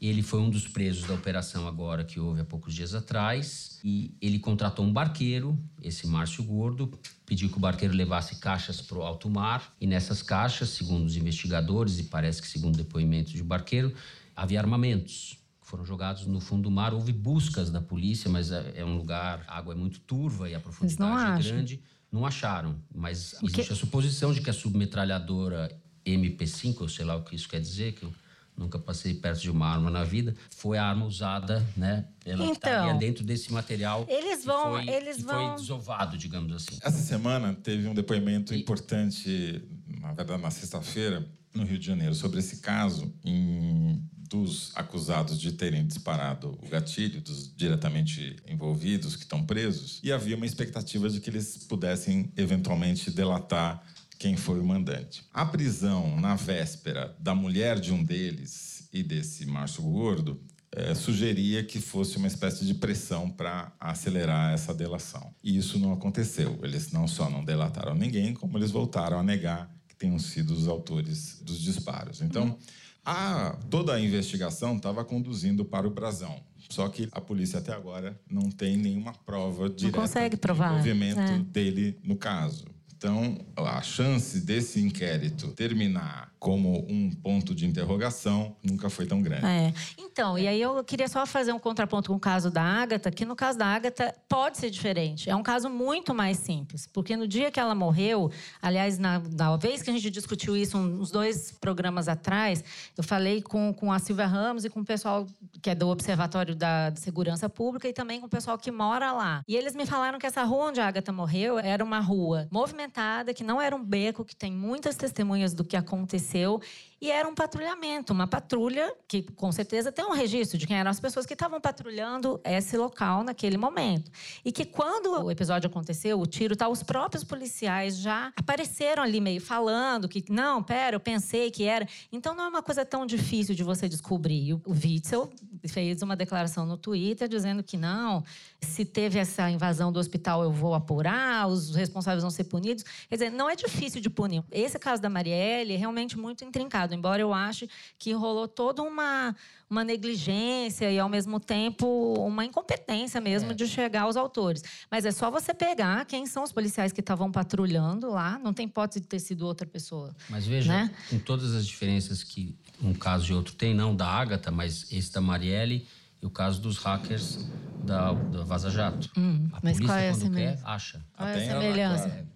[0.01, 3.79] Ele foi um dos presos da operação agora que houve há poucos dias atrás.
[3.83, 6.91] E ele contratou um barqueiro, esse Márcio Gordo,
[7.23, 9.75] pediu que o barqueiro levasse caixas para o alto mar.
[9.79, 13.93] E nessas caixas, segundo os investigadores, e parece que segundo depoimento de um barqueiro,
[14.35, 16.93] havia armamentos que foram jogados no fundo do mar.
[16.93, 20.53] Houve buscas da polícia, mas é é um lugar, a água é muito turva e
[20.53, 21.51] a não profundidade é acham.
[21.55, 21.81] grande.
[22.11, 27.23] não acharam, mas existe a suposição de que a submetralhadora MP5, eu sei lá o
[27.23, 28.13] que isso quer dizer, que eu
[28.55, 32.05] nunca passei perto de uma arma na vida, foi a arma usada, né?
[32.23, 36.15] Ela Então, estaria dentro desse material eles que vão- foi, eles que vão- foi desovado,
[36.17, 36.77] digamos assim.
[36.83, 39.63] Essa semana teve um depoimento importante,
[39.99, 45.51] na verdade, na sexta-feira, no Rio de Janeiro, sobre esse caso em- dos acusados de
[45.51, 51.19] terem disparado o gatilho, dos diretamente envolvidos que estão presos, e havia uma expectativa de
[51.19, 53.83] que eles pudessem eventualmente delatar
[54.17, 55.23] quem foi o mandante.
[55.31, 61.63] A prisão na véspera da mulher de um deles e desse macho gordo eh, sugeria
[61.63, 65.31] que fosse uma espécie de pressão para acelerar essa delação.
[65.43, 66.57] E isso não aconteceu.
[66.63, 69.71] Eles não só não delataram ninguém, como eles voltaram a negar
[70.03, 72.21] tenham sido os autores dos disparos.
[72.21, 72.57] Então,
[73.05, 76.41] a, toda a investigação estava conduzindo para o brasão.
[76.69, 81.19] Só que a polícia até agora não tem nenhuma prova direta consegue do provar, envolvimento
[81.21, 81.39] é.
[81.39, 82.65] dele no caso.
[83.03, 89.45] Então, a chance desse inquérito terminar como um ponto de interrogação nunca foi tão grande.
[89.45, 89.73] É.
[89.97, 93.23] Então, e aí eu queria só fazer um contraponto com o caso da Ágata, que
[93.23, 95.29] no caso da Ágata pode ser diferente.
[95.29, 98.29] É um caso muito mais simples, porque no dia que ela morreu,
[98.61, 102.61] aliás, na, na vez que a gente discutiu isso, uns dois programas atrás,
[102.97, 105.25] eu falei com, com a Silvia Ramos e com o pessoal
[105.61, 109.13] que é do Observatório da de Segurança Pública e também com o pessoal que mora
[109.13, 109.43] lá.
[109.47, 112.92] E eles me falaram que essa rua onde a Ágata morreu era uma rua movimentada,
[113.33, 116.61] que não era um beco, que tem muitas testemunhas do que aconteceu.
[117.03, 120.89] E era um patrulhamento, uma patrulha que com certeza tem um registro de quem eram
[120.89, 124.09] as pessoas que estavam patrulhando esse local naquele momento.
[124.45, 129.19] E que quando o episódio aconteceu, o tiro tal, os próprios policiais já apareceram ali
[129.19, 131.85] meio falando que não, pera, eu pensei que era.
[132.09, 134.53] Então não é uma coisa tão difícil de você descobrir.
[134.53, 135.29] O Witzel
[135.67, 138.23] fez uma declaração no Twitter dizendo que não,
[138.61, 142.85] se teve essa invasão do hospital eu vou apurar, os responsáveis vão ser punidos.
[143.09, 144.41] Quer dizer, não é difícil de punir.
[144.49, 149.35] Esse caso da Marielle é realmente muito intrincado, embora eu ache que rolou toda uma,
[149.69, 151.85] uma negligência e, ao mesmo tempo,
[152.25, 154.63] uma incompetência mesmo de chegar aos autores.
[154.89, 158.65] Mas é só você pegar quem são os policiais que estavam patrulhando lá, não tem
[158.65, 160.13] hipótese de ter sido outra pessoa.
[160.29, 160.91] Mas veja, Né?
[161.09, 165.11] com todas as diferenças que um caso e outro tem, não da Ágata, mas esse
[165.11, 165.87] da Marielle
[166.21, 167.45] e o caso dos hackers
[167.83, 169.09] da, da Vaza Jato.
[169.15, 170.67] a Hum, mas polícia, qual é a quando quer, semelhança?
[170.67, 171.05] acha.
[171.15, 172.27] Qual é Até a ela- semelhança?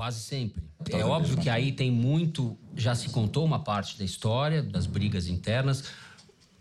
[0.00, 0.62] Quase sempre.
[0.82, 2.56] Toda É óbvio que aí tem muito.
[2.74, 5.84] Já se contou uma parte da história, das brigas internas,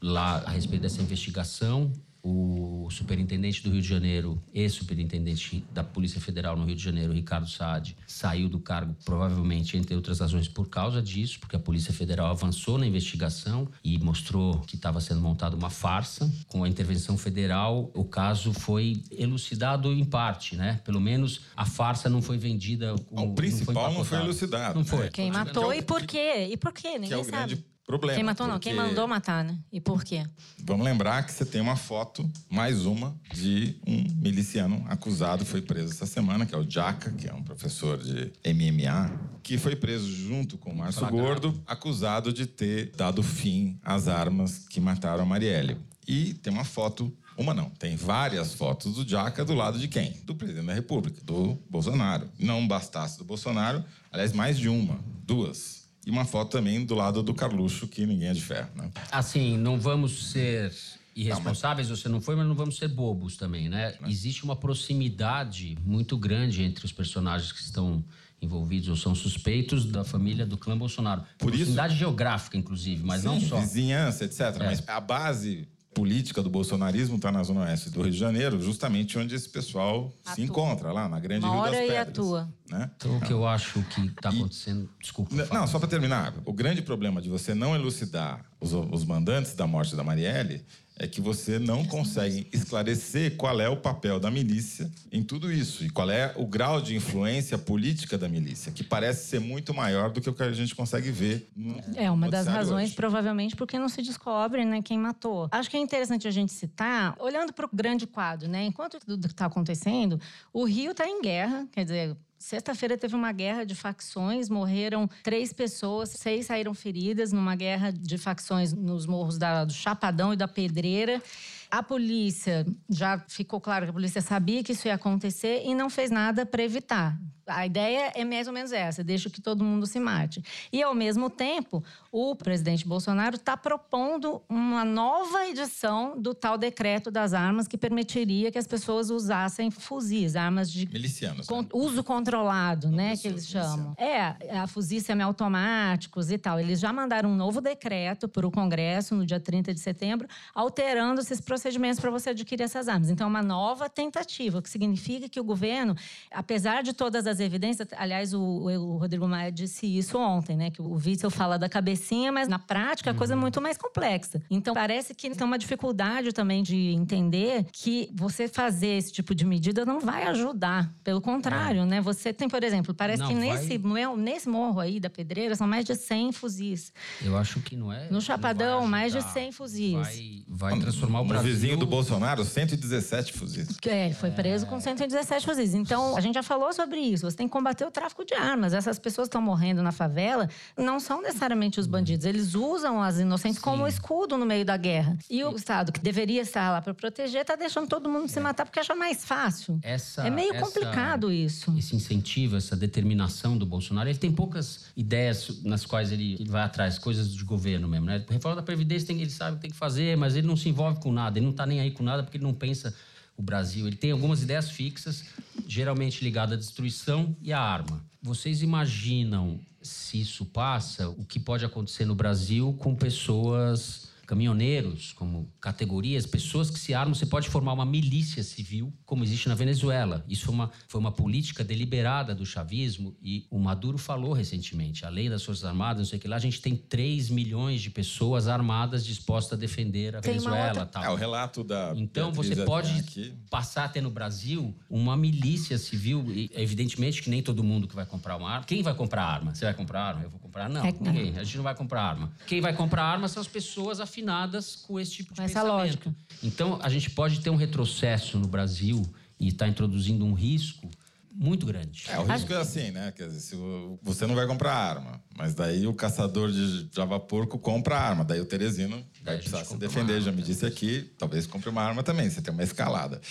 [0.01, 1.89] lá a respeito dessa investigação.
[2.21, 7.47] O superintendente do Rio de Janeiro, ex-superintendente da Polícia Federal no Rio de Janeiro, Ricardo
[7.49, 12.27] Saad, saiu do cargo, provavelmente, entre outras razões, por causa disso, porque a Polícia Federal
[12.27, 16.29] avançou na investigação e mostrou que estava sendo montada uma farsa.
[16.47, 20.81] Com a intervenção federal, o caso foi elucidado em parte, né?
[20.83, 22.95] Pelo menos a farsa não foi vendida.
[23.07, 24.23] como- O principal não foi empacotada.
[24.25, 24.99] elucidado, Não foi.
[25.05, 25.09] né?
[25.13, 26.47] Quem Que é o- matou e por quê?
[26.51, 26.93] E por quê?
[26.93, 27.55] Ninguém que é o sabe.
[27.55, 28.15] grande problema.
[28.15, 29.57] Quem matou não, quem porque mandou matar, né?
[29.71, 30.23] E por quê?
[30.63, 35.91] Vamos lembrar que você tem uma foto, mais uma, de um miliciano acusado, foi preso
[35.91, 40.07] essa semana, que é o Jaca, que é um professor de MMA, que foi preso
[40.07, 41.07] junto com o Márcio.
[41.09, 45.75] Gordo, acusado de ter dado fim às armas que mataram a Marielle.
[46.07, 50.11] E tem uma foto, uma não, tem várias fotos do Jaca do lado de quem?
[50.25, 52.29] Do presidente da República, do Bolsonaro.
[52.37, 55.78] Não bastasse do Bolsonaro, aliás, mais de uma, duas.
[56.05, 58.89] E uma foto também do lado do Carluxo, que ninguém é de ferro, né?
[59.11, 60.73] Assim, não vamos ser
[61.15, 63.95] irresponsáveis, você não foi, mas não vamos ser bobos também, né?
[64.07, 68.03] Existe uma proximidade muito grande entre os personagens que estão
[68.41, 71.23] envolvidos ou são suspeitos da família do clã Bolsonaro.
[71.37, 73.57] Por isso- proximidade geográfica, inclusive, mas não Sim, só.
[73.57, 73.61] É.
[73.61, 74.39] Vizinhança, etc.
[74.59, 79.17] Mas a base política do bolsonarismo está na Zona Oeste do Rio de Janeiro, justamente
[79.17, 80.43] onde esse pessoal se Atua.
[80.45, 82.07] encontra, lá na Grande Rio Mora das e Pedras.
[82.09, 82.49] atua.
[82.69, 82.91] Né?
[82.95, 84.89] Então, o que eu acho que está acontecendo.
[85.01, 85.33] Desculpa.
[85.33, 85.59] N- fala.
[85.61, 86.33] Não, só para terminar.
[86.45, 90.63] O grande problema de você não elucidar os, os mandantes da morte da Marielle
[90.99, 95.85] é que você não consegue esclarecer qual é o papel da milícia em tudo isso
[95.85, 100.11] e qual é o grau de influência política da milícia, que parece ser muito maior
[100.11, 101.49] do que o que a gente consegue ver
[101.95, 102.95] É uma das razões, hoje.
[102.95, 105.47] provavelmente, porque não se descobre né, quem matou.
[105.51, 108.65] Acho que é interessante a gente citar, olhando para o grande quadro, né?
[108.65, 110.19] Enquanto tudo está acontecendo,
[110.51, 112.17] o Rio está em guerra, quer dizer.
[112.39, 118.17] Sexta-feira teve uma guerra de facções, morreram três pessoas, seis saíram feridas numa guerra de
[118.17, 121.21] facções nos morros da- do Chapadão e da Pedreira.
[121.69, 125.89] A polícia já ficou claro que a polícia sabia que isso ia acontecer e não
[125.89, 127.19] fez nada para evitar.
[127.45, 130.41] A ideia é mais ou menos essa: deixa que todo mundo se mate.
[130.71, 137.11] E, ao mesmo tempo, o presidente Bolsonaro está propondo uma nova edição do tal decreto
[137.11, 141.45] das armas que permitiria que as pessoas usassem fuzis, armas de Milicianos.
[141.47, 141.67] con- né?
[141.73, 143.93] uso controlado, né, que eles chamam.
[143.97, 146.59] É, a fuzis semiautomáticos e tal.
[146.59, 151.21] Eles já mandaram um novo decreto para o Congresso no dia 30 de setembro, alterando
[151.21, 153.09] esses procedimentos para você adquirir essas armas.
[153.09, 155.95] Então, é uma nova tentativa, o que significa que o governo,
[156.31, 160.81] apesar de todas as evidências, aliás, o, o Rodrigo Maia disse isso ontem, né, que
[160.81, 161.69] o Witzel fala da
[161.99, 164.41] cabecinha, mas na prática a coisa é muito mais complexa.
[164.49, 169.45] Então, parece que tem uma dificuldade também de entender que você fazer esse tipo de
[169.45, 170.91] medida não vai ajudar.
[171.03, 172.01] Pelo contrário, né?
[172.01, 175.55] Você tem, por exemplo, parece Não, que vai- nesse, mo- nesse morro aí da Pedreira
[175.55, 176.93] são mais de 100 fuzis.
[177.21, 178.07] Eu acho que não é.
[178.09, 179.33] No Chapadão, vai mais de ajudar.
[179.33, 179.93] 100 fuzis.
[179.93, 181.51] Vai, vai transformar o Brasil.
[181.51, 183.67] vizinho do Bolsonaro, 117 fuzis.
[183.85, 185.73] É, ele foi preso com 117 fuzis.
[185.73, 187.29] Então, a gente já falou sobre isso.
[187.29, 188.73] Você tem que combater o tráfico de armas.
[188.73, 190.47] Essas pessoas que estão morrendo na favela
[190.77, 192.25] não são necessariamente os bandidos.
[192.25, 195.17] Eles usam as inocentes como escudo no meio da guerra.
[195.29, 198.65] E o Estado, que deveria estar lá para proteger, está deixando todo mundo se matar
[198.65, 199.79] porque acha mais fácil.
[199.81, 201.73] Essa, é meio essa- complicado isso.
[201.77, 206.61] Esse incentivo, essa determinação do Bolsonaro, ele tem poucas ideias nas quais ele, ele vai
[206.63, 208.23] atrás, coisas de governo mesmo, né?
[208.29, 210.69] Reforma da Previdência, tem, ele sabe o que tem que fazer, mas ele não se
[210.69, 212.93] envolve com nada, ele não está nem aí com nada porque ele não pensa
[213.39, 213.87] o Brasil.
[213.87, 215.23] Ele tem algumas ideias fixas,
[215.65, 218.03] geralmente ligadas à destruição e à arma.
[218.21, 225.51] Vocês imaginam, se isso passa, o que pode acontecer no Brasil com pessoas caminhoneiros, como
[225.59, 230.23] categorias, pessoas que se armam, você pode formar uma milícia civil, como existe na Venezuela.
[230.29, 235.09] Isso foi uma, foi uma política deliberada do chavismo e o Maduro falou recentemente, a
[235.09, 237.89] lei das Forças Armadas, não sei o que lá, a gente tem 3 milhões de
[237.89, 240.67] pessoas armadas dispostas a defender a Tem Venezuela.
[240.69, 241.03] outra- Tal.
[241.03, 241.93] É, o relato da.
[241.95, 243.33] Então Beatriz você pode aqui.
[243.49, 246.25] passar a ter no Brasil uma milícia civil.
[246.31, 248.65] E, evidentemente que nem todo mundo que vai comprar uma arma.
[248.65, 249.53] Quem vai comprar arma?
[249.53, 250.23] Você vai comprar arma?
[250.23, 250.69] Eu vou comprar?
[250.69, 251.37] Não, É, ninguém.
[251.37, 252.31] A gente não vai comprar arma.
[252.47, 255.77] Quem vai comprar arma são as pessoas afinadas com esse tipo de Com essa pensamento.
[255.77, 256.15] lógica.
[256.43, 259.01] Então a gente pode ter um retrocesso no Brasil
[259.39, 260.89] e está introduzindo um risco
[261.31, 262.03] muito grande.
[262.09, 263.13] É, o risco é assim, né?
[263.15, 263.55] Quer dizer, se
[264.01, 268.25] você não vai comprar arma, mas daí o caçador de Java Porco compra a arma.
[268.25, 270.43] Daí o Teresino vai precisar se defender, arma, já me né?
[270.43, 271.09] disse aqui.
[271.17, 273.21] Talvez compre uma arma também, você tem uma escalada.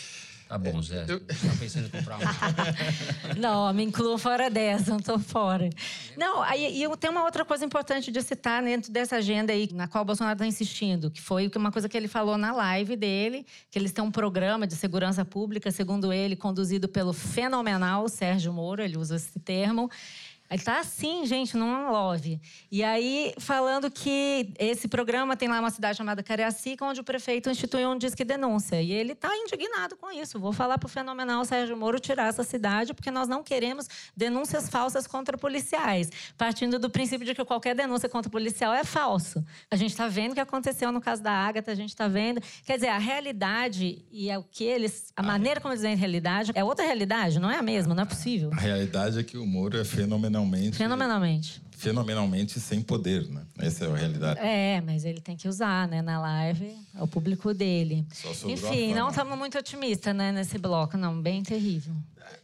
[0.48, 1.04] Tá bom, Zé.
[1.06, 1.20] Eu...
[1.20, 2.34] Tá pensando em comprar uma.
[3.38, 5.68] Não, me incluo fora dessa, não tô fora.
[6.16, 9.68] Não, aí e eu tenho uma outra coisa importante de citar dentro dessa agenda aí,
[9.72, 12.96] na qual o Bolsonaro está insistindo, que foi uma coisa que ele falou na live
[12.96, 18.52] dele, que eles têm um programa de segurança pública, segundo ele, conduzido pelo fenomenal Sérgio
[18.52, 19.90] Moro, ele usa esse termo.
[20.50, 22.40] Ele tá assim, gente, numa love.
[22.72, 27.50] E aí, falando que esse programa tem lá uma cidade chamada Cariacica, onde o prefeito
[27.50, 28.80] instituiu um disque denúncia.
[28.80, 30.40] E ele tá indignado com isso.
[30.40, 33.86] Vou falar pro fenomenal Sérgio Moro tirar essa cidade, porque nós não queremos
[34.16, 36.10] denúncias falsas contra policiais.
[36.36, 39.44] Partindo do princípio de que qualquer denúncia contra policial é falso.
[39.70, 42.40] A gente tá vendo o que aconteceu no caso da Ágata, a gente tá vendo.
[42.64, 45.12] Quer dizer, a realidade e é o que eles.
[45.14, 48.02] A maneira como eles veem a realidade é outra realidade, não é a mesma, não
[48.02, 48.50] é possível.
[48.52, 49.84] A realidade é que o Moro é
[50.38, 50.76] fenomenalmente.
[50.76, 51.67] Fenomenalmente.
[51.78, 53.42] Fenomenalmente sem poder, né?
[53.58, 54.40] Essa é a realidade.
[54.40, 58.04] É, mas ele tem que usar, né, na live, é o público dele.
[58.46, 61.94] Enfim, não estamos muito otimistas, né, nesse bloco, não, bem terrível.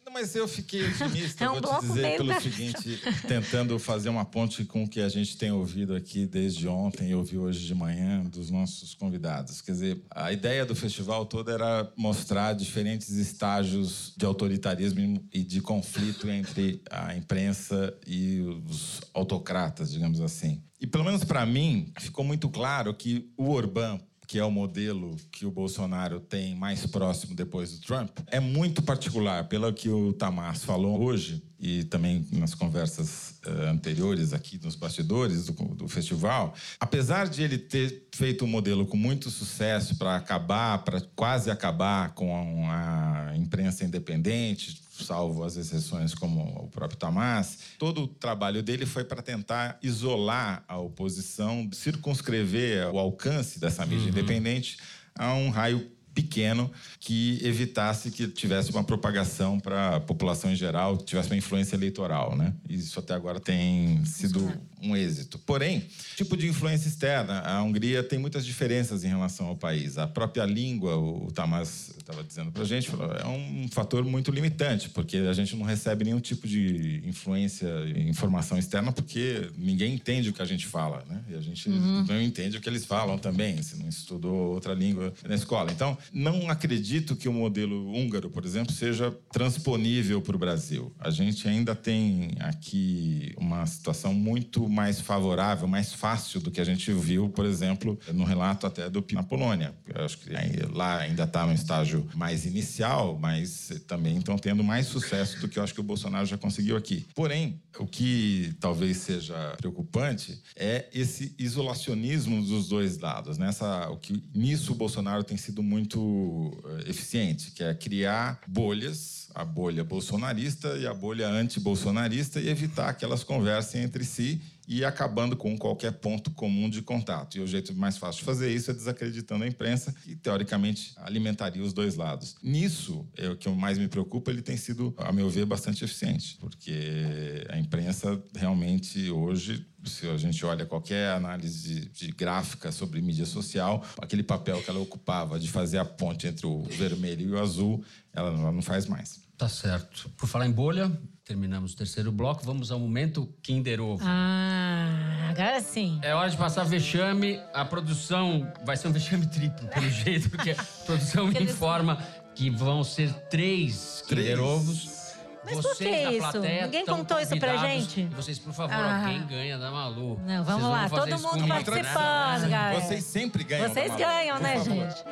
[0.06, 4.08] Não, mas eu fiquei otimista, É um vou te dizer pelo da- seguinte, tentando fazer
[4.08, 7.66] uma ponte com o que a gente tem ouvido aqui desde ontem e ouviu hoje
[7.66, 9.60] de manhã dos nossos convidados.
[9.60, 15.60] Quer dizer, a ideia do festival todo era mostrar diferentes estágios de autoritarismo e de
[15.60, 20.62] conflito entre a imprensa e os autocratas, digamos assim.
[20.80, 25.16] E pelo menos para mim, ficou muito claro que o Orbán que é o modelo
[25.30, 30.12] que o Bolsonaro tem mais próximo depois do Trump, é muito particular, pelo que o
[30.12, 36.54] Tamás falou hoje e também nas conversas eh, anteriores aqui nos bastidores do, do festival.
[36.78, 42.12] Apesar de ele ter feito um modelo com muito sucesso para acabar, para quase acabar
[42.14, 48.86] com a imprensa independente, salvo as exceções como o próprio Tamás, todo o trabalho dele
[48.86, 54.76] foi para tentar isolar a oposição, circunscrever o alcance dessa mídia independente
[55.14, 60.96] a um raio pequeno que evitasse que tivesse uma propagação para a população em geral,
[60.96, 62.54] tivesse uma influência eleitoral, né?
[62.68, 65.38] Isso até agora tem sido um êxito.
[65.38, 65.84] Porém,
[66.16, 69.96] tipo de influência externa, a Hungria tem muitas diferenças em relação ao país.
[69.98, 74.90] A própria língua, o Tamás estava dizendo para a gente, é um fator muito limitante,
[74.90, 80.32] porque a gente não recebe nenhum tipo de influência, informação externa, porque ninguém entende o
[80.32, 81.22] que a gente fala, né?
[81.30, 82.04] E a gente uhum.
[82.04, 85.72] não entende o que eles falam também, se não estudou outra língua na escola.
[85.72, 90.92] Então, não acredito que o modelo húngaro, por exemplo, seja transponível para o Brasil.
[90.98, 96.64] A gente ainda tem aqui uma situação muito mais favorável, mais fácil do que a
[96.64, 99.74] gente viu, por exemplo, no relato até do na Polônia.
[99.86, 100.30] Eu acho que
[100.72, 105.58] lá ainda está no estágio mais inicial, mas também estão tendo mais sucesso do que
[105.58, 107.06] eu acho que o Bolsonaro já conseguiu aqui.
[107.14, 113.38] Porém, o que talvez seja preocupante é esse isolacionismo dos dois lados.
[113.38, 119.28] Nessa, o que nisso o Bolsonaro tem sido muito eh, eficiente, que é criar bolhas,
[119.34, 124.84] a bolha bolsonarista e a bolha anti-bolsonarista e evitar que elas conversem entre si e
[124.84, 127.36] acabando com qualquer ponto comum de contato.
[127.36, 131.62] E o jeito mais fácil de fazer isso é desacreditando a imprensa, que teoricamente alimentaria
[131.62, 132.36] os dois lados.
[132.42, 136.36] Nisso, é o que mais me preocupa, ele tem sido, a meu ver, bastante eficiente,
[136.38, 143.00] porque a imprensa realmente hoje se a gente olha qualquer análise de, de, gráfica sobre
[143.00, 147.30] mídia social, aquele papel que ela ocupava de fazer a ponte entre o vermelho e
[147.32, 149.22] o azul, ela não faz mais.
[149.36, 150.08] Tá certo.
[150.16, 150.90] Por falar em bolha,
[151.24, 152.44] terminamos o terceiro bloco.
[152.44, 154.04] Vamos ao momento Kinder Ovo.
[154.06, 155.98] Ah, agora sim.
[156.02, 157.40] É hora de passar vexame.
[157.52, 161.96] A produção vai ser um vexame triplo, pelo jeito, porque a produção me informa
[162.34, 165.03] que vão ser três Kinder Ovos.
[165.44, 166.40] Mas vocês por que isso?
[166.62, 168.00] Ninguém contou isso pra gente?
[168.00, 169.00] E vocês, por favor, ah.
[169.00, 170.18] alguém ganha da Malu.
[170.24, 172.80] Não, vamos lá, todo mundo participando, galera.
[172.80, 173.68] Vocês sempre ganham.
[173.68, 175.04] Vocês ganham, né, gente?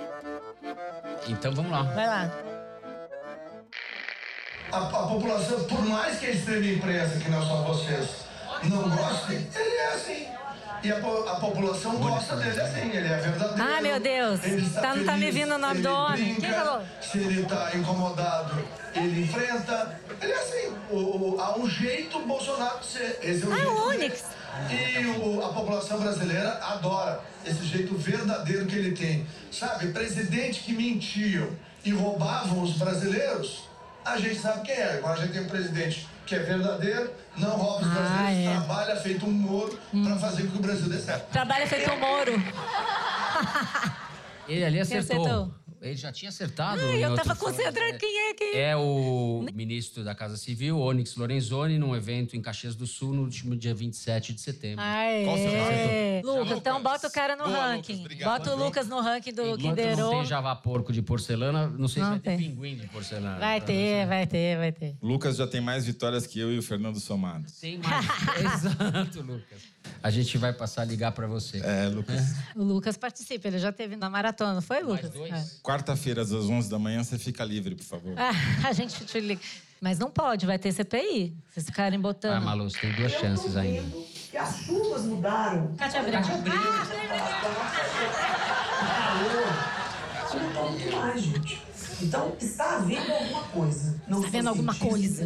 [1.28, 1.82] Então vamos lá.
[1.82, 2.30] Vai lá
[4.72, 8.08] a, a população, por mais que a extrema imprensa, que não são vocês,
[8.64, 10.26] não gostem, ele é assim.
[10.82, 13.62] E a, a população gosta dele assim, ele é verdadeiro.
[13.62, 14.40] Ah, meu Deus.
[14.74, 16.34] tá, não tá me vindo o nome do homem.
[16.34, 16.82] Brinca, Quem falou?
[17.00, 18.64] Se ele tá incomodado,
[18.94, 19.98] ele enfrenta.
[20.20, 20.76] Ele é assim.
[20.90, 23.18] O, o, há um jeito Bolsonaro de ser.
[23.22, 24.24] Esse é o ah, jeito Onix.
[24.70, 29.26] E o, a população brasileira adora esse jeito verdadeiro que ele tem.
[29.50, 31.48] Sabe, presidente que mentiam
[31.84, 33.72] e roubavam os brasileiros
[34.04, 34.94] a gente sabe quem é.
[34.94, 38.56] Agora a gente tem um presidente que é verdadeiro, não rouba os ah, brasileiros, é.
[38.56, 40.04] trabalha feito um Moro hum.
[40.04, 41.30] para fazer com que o Brasil dê certo.
[41.30, 42.32] Trabalha feito um Moro.
[44.48, 45.16] Ele ali acertou.
[45.16, 45.54] acertou.
[45.82, 46.80] Ele já tinha acertado.
[46.80, 48.76] Ai, eu tava concentrando quem é quem é.
[48.76, 53.56] o ministro da Casa Civil, Onyx Lorenzoni, num evento em Caxias do Sul no último
[53.56, 54.84] dia 27 de setembro.
[54.84, 56.22] Ai, Qual é.
[56.24, 58.02] Lucas, então bota o cara no Boa, ranking.
[58.02, 61.88] Lucas, bota o Lucas no ranking do Kinder não tem Java Porco de porcelana, não
[61.88, 62.38] sei não se vai tem.
[62.38, 63.38] ter pinguim de porcelana.
[63.38, 64.96] Vai ter, vai ter, vai ter.
[65.02, 67.58] Lucas já tem mais vitórias que eu e o Fernando somados.
[67.58, 68.06] Tem mais.
[68.38, 69.72] Exato, Lucas
[70.02, 71.58] a gente vai passar a ligar para você.
[71.58, 72.20] É, Lucas.
[72.20, 72.52] É.
[72.62, 75.10] O Lucas participa, ele já teve na maratona, não foi, Lucas?
[75.14, 75.44] É.
[75.72, 78.12] Quarta-feira, às 11 da manhã, você fica livre, por favor.
[78.18, 78.32] Ah,
[78.68, 79.40] a gente te liga.
[79.80, 81.34] Mas não pode, vai ter CPI.
[81.48, 82.34] Vocês ficarem botando.
[82.34, 83.82] Ah, Malu, você tem duas chances ainda.
[84.30, 85.74] Que as chuvas mudaram.
[85.78, 86.20] Cátia Abreu.
[86.20, 86.52] Cátia Abreu.
[91.02, 91.62] Ah, gente.
[92.02, 94.02] Então, está havendo alguma coisa.
[94.06, 95.24] Não está havendo alguma coisa.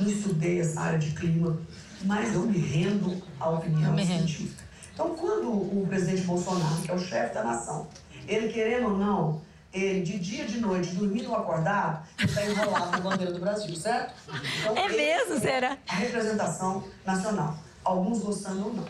[0.00, 1.56] Não estudei essa área de clima
[2.04, 4.64] mas eu me rendo à opinião científica.
[4.92, 7.86] Então, quando o presidente Bolsonaro, que é o chefe da nação,
[8.26, 9.40] ele querendo ou não,
[9.72, 14.14] ele de dia, de noite, dormindo ou acordado, está enrolado na bandeira do Brasil, certo?
[14.60, 15.78] Então, é mesmo, será?
[15.88, 18.84] A representação nacional, alguns gostando ou não.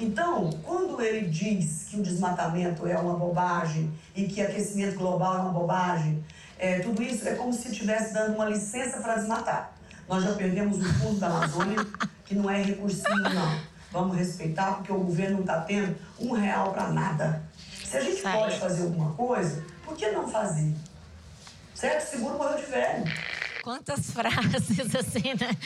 [0.00, 5.40] Então, quando ele diz que o desmatamento é uma bobagem e que aquecimento global é
[5.40, 6.22] uma bobagem,
[6.58, 9.72] é, tudo isso é como se estivesse dando uma licença para desmatar.
[10.08, 11.84] Nós já perdemos o fundo da Amazônia,
[12.24, 13.58] que não é recursinho, não.
[13.90, 17.42] Vamos respeitar, porque o governo não está tendo um real para nada.
[17.84, 20.74] Se a gente pode fazer alguma coisa, por que não fazer?
[21.74, 22.02] Certo?
[22.02, 23.04] Seguro morreu de velho.
[23.62, 25.56] Quantas frases assim, né?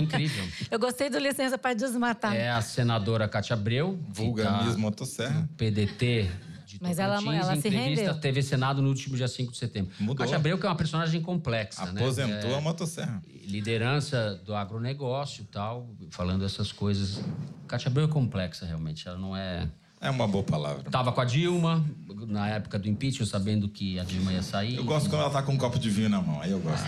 [0.00, 0.44] Incrível.
[0.70, 2.34] Eu gostei do licença para desmatar.
[2.34, 3.98] É a senadora Cátia Abreu.
[4.08, 5.48] Vulga Miss Motosserra.
[5.56, 6.30] PDT
[6.66, 8.18] de Mas ela, ela se rendeu.
[8.20, 9.92] TV Senado no último dia 5 de setembro.
[9.98, 10.16] Mudou.
[10.16, 12.34] Cátia Abreu, que é uma personagem complexa, Aposentou né?
[12.34, 13.22] Aposentou é, a motosserra.
[13.44, 17.20] Liderança do agronegócio e tal, falando essas coisas.
[17.66, 19.06] Cátia Abreu é complexa, realmente.
[19.08, 19.68] Ela não é...
[20.00, 20.90] É uma boa palavra.
[20.90, 21.84] Tava com a Dilma,
[22.26, 24.76] na época do impeachment, sabendo que a Dilma ia sair.
[24.76, 26.84] Eu gosto quando ela tá com um copo de vinho na mão, aí eu gosto.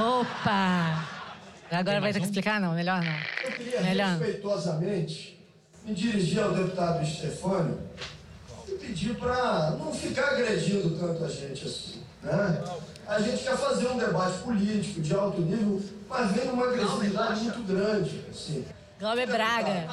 [0.00, 1.04] Opa!
[1.70, 2.60] Agora vai ter que explicar?
[2.60, 3.12] Não, melhor não.
[3.44, 4.18] Eu queria melhor.
[4.18, 5.38] respeitosamente
[5.84, 7.78] me dirigir ao deputado Stefânio
[8.86, 12.62] pedir para não ficar agredindo tanto a gente assim, né?
[13.06, 17.62] A gente quer fazer um debate político de alto nível, mas vem numa agressividade muito
[17.62, 18.64] grande, assim.
[18.98, 19.88] Glauber Braga.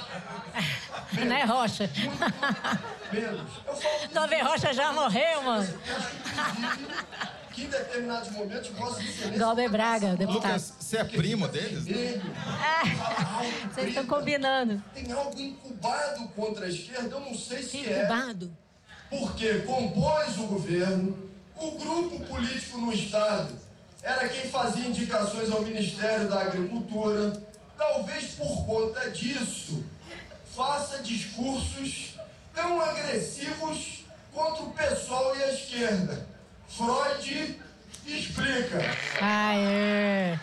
[1.28, 1.89] né, Rocha?
[3.12, 3.41] Menos.
[3.68, 5.80] Eu falo Glauber Rocha já morreu, mano.
[7.51, 10.43] que em determinados momentos Vossa Excelência Glauber Braga, deputado.
[10.51, 11.86] Lucas, você é primo deles?
[11.86, 13.41] Ele Ah,
[13.74, 14.82] vocês estão combinando.
[14.93, 17.99] tem algo incubado contra a esquerda, eu não sei se é.
[17.99, 18.51] Incubado.
[19.10, 23.54] porque compôs o governo, o grupo político no Estado
[24.01, 27.51] era quem fazia indicações ao Ministério da Agricultura.
[27.84, 29.84] Talvez por conta disso,
[30.55, 32.15] faça discursos
[32.53, 36.25] tão agressivos contra o pessoal e a esquerda.
[36.69, 37.59] Freud
[38.07, 38.79] explica.
[39.21, 40.39] Aê.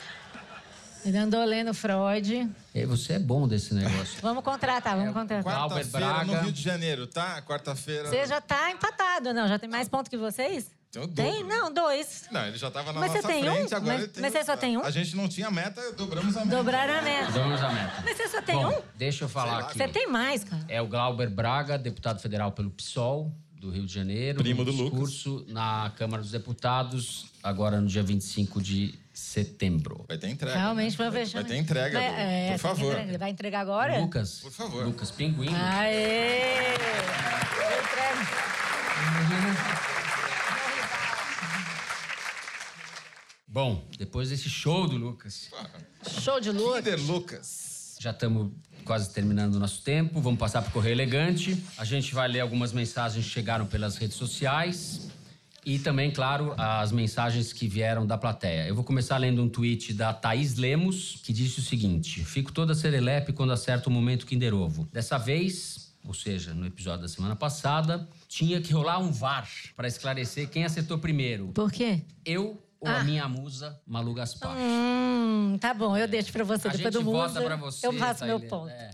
[1.03, 2.47] Ele andou lendo Freud.
[2.75, 4.19] É, Você é bom desse negócio.
[4.21, 5.43] Vamos contratar, vamos contratar.
[5.43, 6.41] Glauber Quarta-feira no.
[6.43, 7.41] Rio de Janeiro, tá?
[7.43, 8.09] Quarta-feira.
[8.11, 9.49] Você já tá empatado, não?
[9.49, 10.71] Já tem mais ponto que vocês?
[10.93, 11.33] Tem o Tem?
[11.43, 11.49] dobro.
[11.49, 12.25] Não, dois.
[12.33, 13.55] Não, ele já tava na Mas você nossa tem um?
[13.55, 14.85] frente, agora Mas- ele tem mas você só tem um?
[14.85, 16.57] A gente não tinha meta, dobramos a meta.
[16.57, 17.31] Dobraram a meta.
[17.31, 18.03] Vamos à meta.
[18.05, 18.83] Mas você só tem Bom, um?
[18.97, 19.59] deixa eu falar lá.
[19.61, 19.79] aqui.
[19.79, 20.65] Você tem mais, cara.
[20.69, 24.39] É o Glauber Braga, deputado federal pelo PSOL do Rio de Janeiro.
[24.43, 24.91] Primo no do Lucas.
[24.91, 30.05] discurso na Câmara dos Deputados, agora no dia 25 de setembro.
[30.09, 30.59] Vai ter entrega.
[30.59, 30.97] Realmente né?
[30.97, 31.45] foi vai, fechando.
[31.45, 32.93] vai ter entrega, Vai- é, tem por favor.
[32.95, 33.19] entregar.
[33.19, 33.99] Vai entregar agora?
[34.01, 34.41] Lucas.
[34.41, 34.85] Por favor.
[34.87, 35.55] Lucas Pinguim.
[35.55, 36.75] Aê!
[36.75, 38.21] Eu entrego.
[43.53, 45.51] Bom, depois desse show do Lucas,
[46.21, 46.77] Show de luz.
[46.77, 47.97] Kinder Lucas.
[48.01, 48.53] já estamos
[48.85, 50.21] quase terminando o nosso tempo.
[50.21, 51.61] Vamos passar para o Correio Elegante.
[51.77, 55.11] A gente vai ler algumas mensagens que chegaram pelas redes sociais.
[55.67, 58.69] E também, claro, as mensagens que vieram da plateia.
[58.69, 62.73] Eu vou começar lendo um tweet da Thaís Lemos, que disse o seguinte: Fico toda
[62.73, 64.89] serelepe quando acerta o momento Kinder Ovo.
[64.93, 69.89] Dessa vez, ou seja, no episódio da semana passada, tinha que rolar um VAR para
[69.89, 71.49] esclarecer quem acertou primeiro.
[71.49, 72.01] Por quê?
[72.25, 74.57] Eu ou a minha musa, Malu Gaspar?
[74.57, 76.69] Hum, tá bom, eu deixo pra você.
[76.69, 77.87] a Depois gente do vota Musa, pra você.
[77.87, 78.49] eu faço meu Thailene.
[78.51, 78.71] ponto.
[78.71, 78.91] É,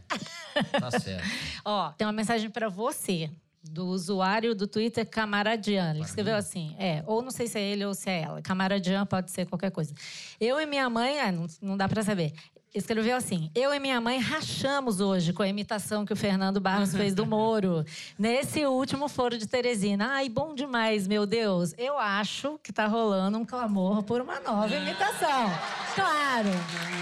[0.81, 1.25] tá certo.
[1.65, 3.31] Ó, tem uma mensagem pra você,
[3.63, 5.91] do usuário do Twitter Camaradian.
[5.95, 8.43] Ele escreveu assim, é, ou não sei se é ele ou se é ela.
[8.43, 9.93] Camaradian pode ser qualquer coisa.
[10.41, 12.33] Eu e minha mãe, é, não, não dá pra saber.
[12.77, 16.95] Escreveu assim: Eu e minha mãe rachamos hoje com a imitação que o Fernando Barros
[16.95, 17.87] fez do Moro.
[18.19, 20.11] Nesse último foro de Teresina.
[20.13, 21.73] Ai, bom demais, meu Deus.
[21.79, 25.51] Eu acho que tá rolando um clamor por uma nova imitação.
[25.95, 26.51] Claro,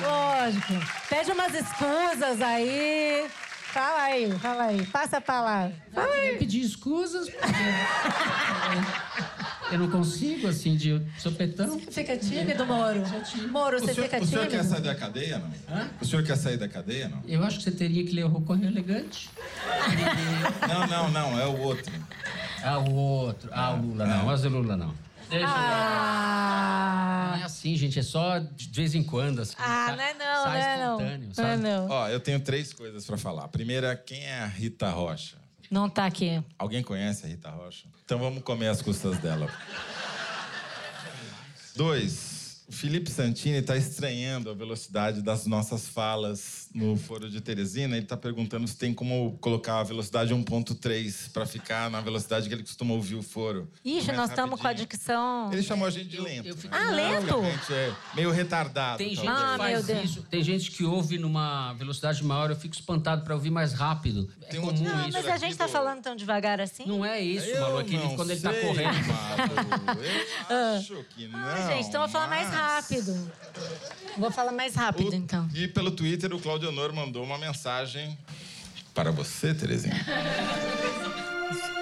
[0.00, 0.74] lógico.
[1.08, 3.26] Pede umas escusas aí.
[3.72, 4.86] Fala aí, fala aí.
[4.86, 5.74] Passa a palavra.
[5.92, 6.34] Fala aí.
[6.34, 7.42] Eu pedir escusas, porque
[9.72, 11.78] eu não consigo, assim, de sopetão.
[11.80, 13.02] Fica tímido, Moro?
[13.50, 14.68] Moro, O você senhor, fica o senhor quer tímido?
[14.68, 15.50] sair da cadeia, não?
[16.00, 17.22] O senhor quer sair da cadeia, não?
[17.26, 19.30] Eu acho que você teria que ler o Correio Elegante.
[20.68, 21.92] Não, não, não, é o outro.
[22.62, 23.50] Ah, o outro.
[23.52, 24.24] Ah, o Lula não.
[24.26, 24.94] Mas o Lula não.
[25.30, 27.98] Deixa eu Não Ah, é assim, gente.
[27.98, 29.40] É só de vez em quando.
[29.40, 30.92] Assim, ah sai- não é não, sai não é não.
[31.00, 31.62] espontâneo, Não é sabe?
[31.62, 31.88] não.
[31.88, 33.44] Ó, eu tenho três coisas pra falar.
[33.44, 35.36] A primeira, quem é a Rita Rocha?
[35.74, 36.40] Não tá aqui.
[36.56, 37.88] Alguém conhece a Rita Rocha?
[38.04, 39.50] Então vamos comer as custas dela.
[41.74, 42.33] Dois,
[42.66, 47.94] o Felipe Santini está estranhando a velocidade das nossas falas no Foro de Teresina.
[47.96, 52.54] Ele está perguntando se tem como colocar a velocidade 1.3 para ficar na velocidade que
[52.54, 53.70] ele costuma ouvir o foro.
[53.84, 55.52] Ixi, nós estamos com a dicção.
[55.52, 56.48] Ele chamou a gente de lento.
[56.48, 56.60] eu né?
[56.62, 57.72] fico- Ah, lento?
[57.74, 58.96] É meio retardado.
[58.98, 59.44] Tem gente talvez.
[59.44, 60.10] Ah, que faz meu Deus.
[60.10, 60.22] isso.
[60.30, 62.48] Tem gente que ouve numa velocidade maior.
[62.50, 64.26] Eu fico espantado para ouvir mais rápido.
[64.50, 65.18] Tem é um comum outro- Ah, isso.
[65.18, 66.84] mas a gente tá do- falando tão devagar assim?
[66.86, 67.80] Não é isso, Eu Malu.
[67.80, 69.06] É que ele- não quando ele tá sei, correndo.
[69.06, 70.00] Malu.
[70.48, 71.38] Eu acho que não.
[71.38, 73.32] Ah, gente, então eu vou falar mais rápido.
[74.16, 75.48] Vou falar mais rápido, O- então.
[75.54, 78.16] E pelo Twitter, o Claudio Honor mandou uma mensagem
[78.94, 80.04] para você, Terezinha.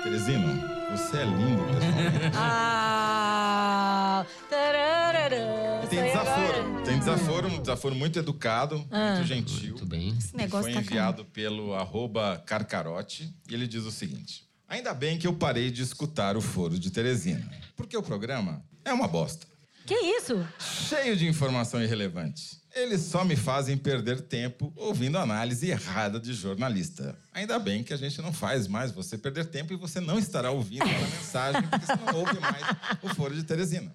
[0.02, 0.48] Teresino,
[0.90, 2.36] você é lindo, pessoalmente.
[2.36, 4.26] Ah!
[4.48, 5.86] tararara.
[5.88, 6.60] Tem desaforo.
[6.60, 6.82] agora?
[6.84, 9.70] Tem desaforo, um desaforo muito educado, muito gentil.
[9.70, 10.14] Muito bem.
[10.18, 13.32] Esse negócio foi tá enviado pelo arroba Carcarote.
[13.48, 16.90] E ele diz o seguinte: Ainda bem que eu parei de escutar o foro de
[16.90, 17.46] Teresina.
[17.76, 19.46] Porque o programa é uma bosta.
[19.86, 20.46] Que isso?
[20.58, 22.60] cheio de informação irrelevante.
[22.74, 27.18] Eles só me fazem perder tempo ouvindo análise errada de jornalista.
[27.32, 30.50] Ainda bem que a gente não faz mais você perder tempo e você não estará
[30.50, 32.62] ouvindo essa mensagem, porque você não ouve mais
[33.02, 33.94] o Foro de Teresina.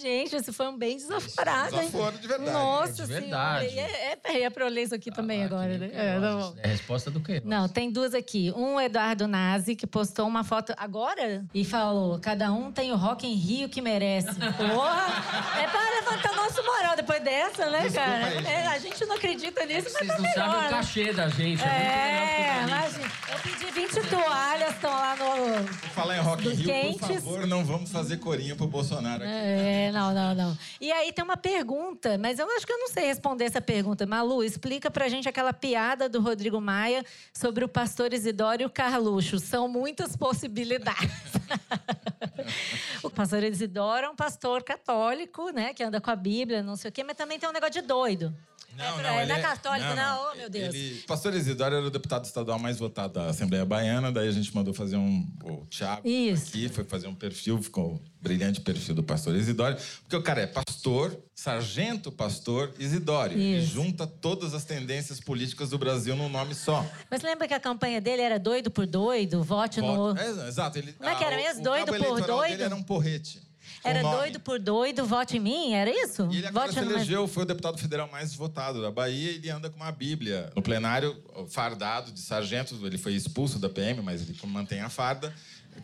[0.00, 1.86] Gente, esse foi um bem desaforado, hein?
[1.90, 2.50] Desaforo de verdade.
[2.52, 3.68] Nossa É de verdade.
[3.70, 3.90] senhora.
[3.90, 5.90] E É, é, é pra eu ler isso aqui também Ah, agora, né?
[5.92, 6.54] É, tá bom.
[6.62, 7.42] É a resposta do quê?
[7.44, 8.52] Não, tem duas aqui.
[8.56, 13.26] Um Eduardo Nazi, que postou uma foto agora e falou: cada um tem o Rock
[13.26, 14.28] em Rio que merece.
[14.56, 15.58] Porra!
[15.60, 18.26] É pra levantar nosso moral depois dessa, né, Desculpa cara?
[18.26, 20.34] aí, É, a gente não acredita nisso, mas Vocês tá não melhor.
[20.34, 20.68] sabem o né?
[20.70, 21.62] cachê da gente.
[21.62, 23.08] É, É, o imagina.
[23.30, 25.64] Eu pedi 20 toalhas, estão lá no.
[25.64, 27.00] Por falar em Rock Dos Rio, por quentes.
[27.24, 29.32] favor, não vamos fazer corinho pro Bolsonaro aqui.
[29.32, 30.58] É, não, não, não.
[30.80, 34.06] E aí tem uma pergunta, mas eu acho que eu não sei responder essa pergunta.
[34.06, 38.70] Malu, explica pra gente aquela piada do Rodrigo Maia sobre o pastor Isidoro e o
[38.70, 39.38] Carluxo.
[39.38, 41.10] São muitas possibilidades.
[43.02, 45.72] o pastor Isidoro é um pastor católico, né?
[45.74, 47.82] Que anda com a Bíblia, não sei o quê, mas também tem um negócio de
[47.82, 48.34] doido.
[48.78, 50.74] é, pra- é, ele não é católico, não, oh, meu Deus.
[50.74, 54.54] Ele, pastor Isidoro era o deputado estadual mais votado da Assembleia Baiana, daí a gente
[54.54, 55.26] mandou fazer um.
[55.42, 56.48] O Thiago Isso.
[56.48, 60.46] aqui foi fazer um perfil, ficou brilhante perfil do pastor Isidoro, porque o cara é
[60.46, 63.36] pastor, sargento pastor Isidoro.
[63.38, 66.84] E junta todas as tendências políticas do Brasil num nome só.
[67.10, 69.42] Mas lembra que a campanha dele era doido por doido?
[69.42, 69.86] Vote no.
[70.14, 70.78] Voto- É, exato.
[70.78, 71.62] Ele, Como é que era mesmo?
[71.62, 72.50] Doido por doido?
[72.50, 73.46] Dele era um porrete.
[73.84, 74.16] Era nome.
[74.16, 75.72] doido por doido, vote em mim?
[75.72, 76.28] Era isso?
[76.32, 78.90] E ele agora vote se no mais- elegeu, foi o deputado federal mais votado da
[78.90, 80.50] Bahia ele anda com uma bíblia.
[80.56, 81.16] No plenário,
[81.48, 85.32] fardado de sargento, ele foi expulso da PM, mas ele mantém a farda,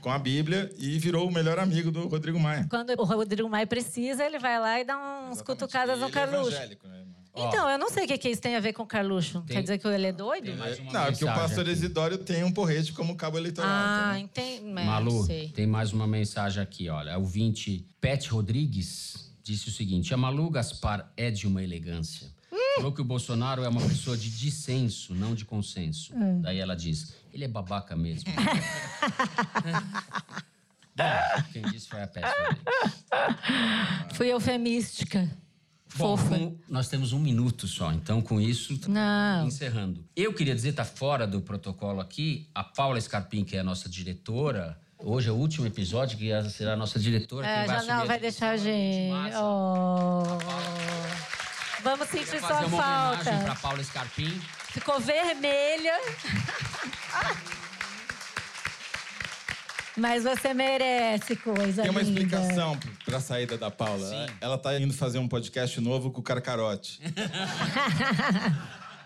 [0.01, 2.67] com a bíblia e virou o melhor amigo do Rodrigo Maia.
[2.69, 5.45] Quando o Rodrigo Maia precisa, ele vai lá e dá uns Exatamente.
[5.45, 6.51] cutucadas no é Carluxo.
[6.51, 7.01] evangélico, né?
[7.37, 9.41] Então, eu não sei o que, que isso tem a ver com o Carluxo.
[9.41, 10.45] Tem- Quer dizer que ele é doido?
[10.45, 11.67] Tem mais uma Não, é porque o pastor.
[11.67, 13.69] Isidório tem um porrete como cabo eleitoral.
[13.73, 14.55] Ah, entendeu?
[14.69, 14.81] entendi.
[14.81, 17.19] É, Malu, tem mais uma mensagem aqui, olha.
[17.19, 22.33] O 20 Pet Rodrigues disse o seguinte: a Malu Gaspar é de uma elegância.
[22.77, 26.13] Falou que o Bolsonaro é uma pessoa de dissenso, não de consenso.
[26.41, 28.33] Daí ela diz: ele é babaca mesmo.
[30.97, 31.05] Bom,
[31.53, 33.05] quem disse foi a Rodrigues.
[34.15, 35.29] Fui eufemística.
[35.97, 36.53] Bom, Fofa.
[36.69, 39.47] nós temos um minuto só, então com isso, Não.
[39.47, 40.05] encerrando.
[40.17, 43.89] Eu queria dizer, tá fora do protocolo aqui, a Paula Scarpim, que é a nossa
[43.89, 47.47] diretora, hoje é o último episódio, que ela será a nossa diretora.
[47.47, 49.37] É, vai já não vai deixar a é gente.
[49.37, 50.23] Oh.
[51.83, 53.45] Vamos sentir fazer sua uma homenagem falta.
[53.45, 54.41] para Paula Scarpim.
[54.71, 55.93] Ficou vermelha.
[59.97, 62.21] Mas você merece coisa Tem uma linda.
[62.21, 64.09] explicação para a saída da Paula.
[64.09, 64.27] Sim.
[64.41, 67.01] Ela tá indo fazer um podcast novo com o Carcarote.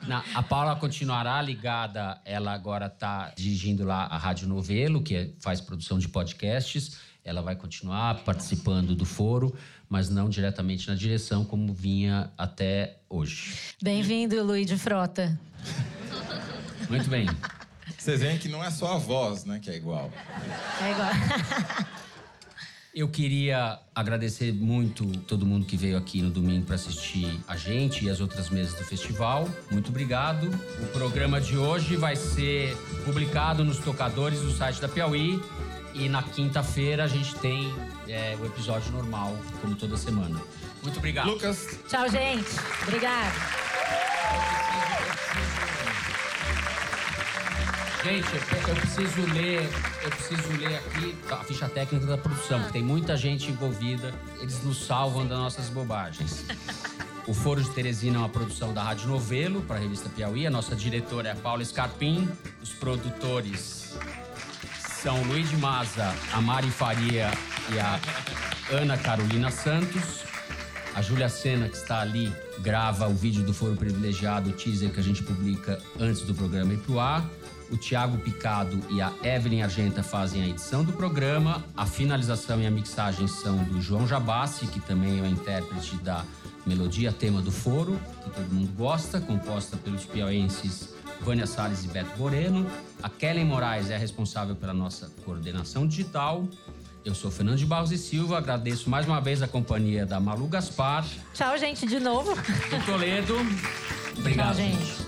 [0.06, 5.30] Na- a Paula continuará ligada, ela agora está dirigindo lá a Rádio Novelo, que é-
[5.40, 6.96] faz produção de podcasts.
[7.22, 9.54] Ela vai continuar participando do foro,
[9.90, 13.54] mas não diretamente na direção, como vinha até hoje.
[13.82, 15.38] Bem-vindo, Luiz de Frota.
[16.88, 17.26] Muito bem.
[17.98, 20.10] Vocês veem que não é só a voz, né, que é igual.
[20.80, 21.88] É igual.
[22.94, 28.04] Eu queria agradecer muito todo mundo que veio aqui no domingo para assistir a gente
[28.04, 29.48] e as outras mesas do festival.
[29.70, 30.48] Muito obrigado.
[30.82, 35.40] O programa de hoje vai ser publicado nos tocadores do site da Piauí.
[35.94, 37.72] E na quinta-feira a gente tem
[38.08, 40.40] é, o episódio normal, como toda semana.
[40.82, 41.30] Muito obrigado.
[41.30, 42.48] Lucas, Tchau, gente.
[42.82, 43.32] Obrigada.
[48.08, 49.68] Gente, eu, eu preciso ler,
[50.02, 54.62] eu preciso ler aqui a ficha técnica da produção, porque tem muita gente envolvida, eles
[54.62, 56.46] nos salvam das nossas bobagens.
[57.26, 60.46] O Foro de Teresina é uma produção da Rádio Novelo para a revista Piauí.
[60.46, 62.26] A nossa diretora é a Paula Scarpim.
[62.62, 63.94] Os produtores
[65.02, 67.30] são Luiz de Maza, a Mari Faria
[67.70, 68.00] e a
[68.70, 70.27] Ana Carolina Santos.
[70.98, 74.98] A Júlia Sena, que está ali, grava o vídeo do Foro Privilegiado, o teaser que
[74.98, 77.24] a gente publica antes do programa ir pro ar.
[77.70, 81.64] O Tiago Picado e a Evelyn Argenta fazem a edição do programa.
[81.76, 86.24] A finalização e a mixagem são do João Jabassi, que também é o intérprete da
[86.66, 90.88] melodia tema do Foro, que todo mundo gosta, composta pelos piauenses
[91.20, 92.66] Vânia Salles e Beto Moreno.
[93.00, 96.48] A Kellen Moraes é responsável pela nossa coordenação digital.
[97.04, 100.46] Eu sou Fernando de Barros e Silva, agradeço mais uma vez a companhia da Malu
[100.46, 102.34] Gaspar, Tchau, gente, de novo.
[102.34, 103.34] do Toledo.
[104.18, 105.07] Obrigado, Tchau, gente.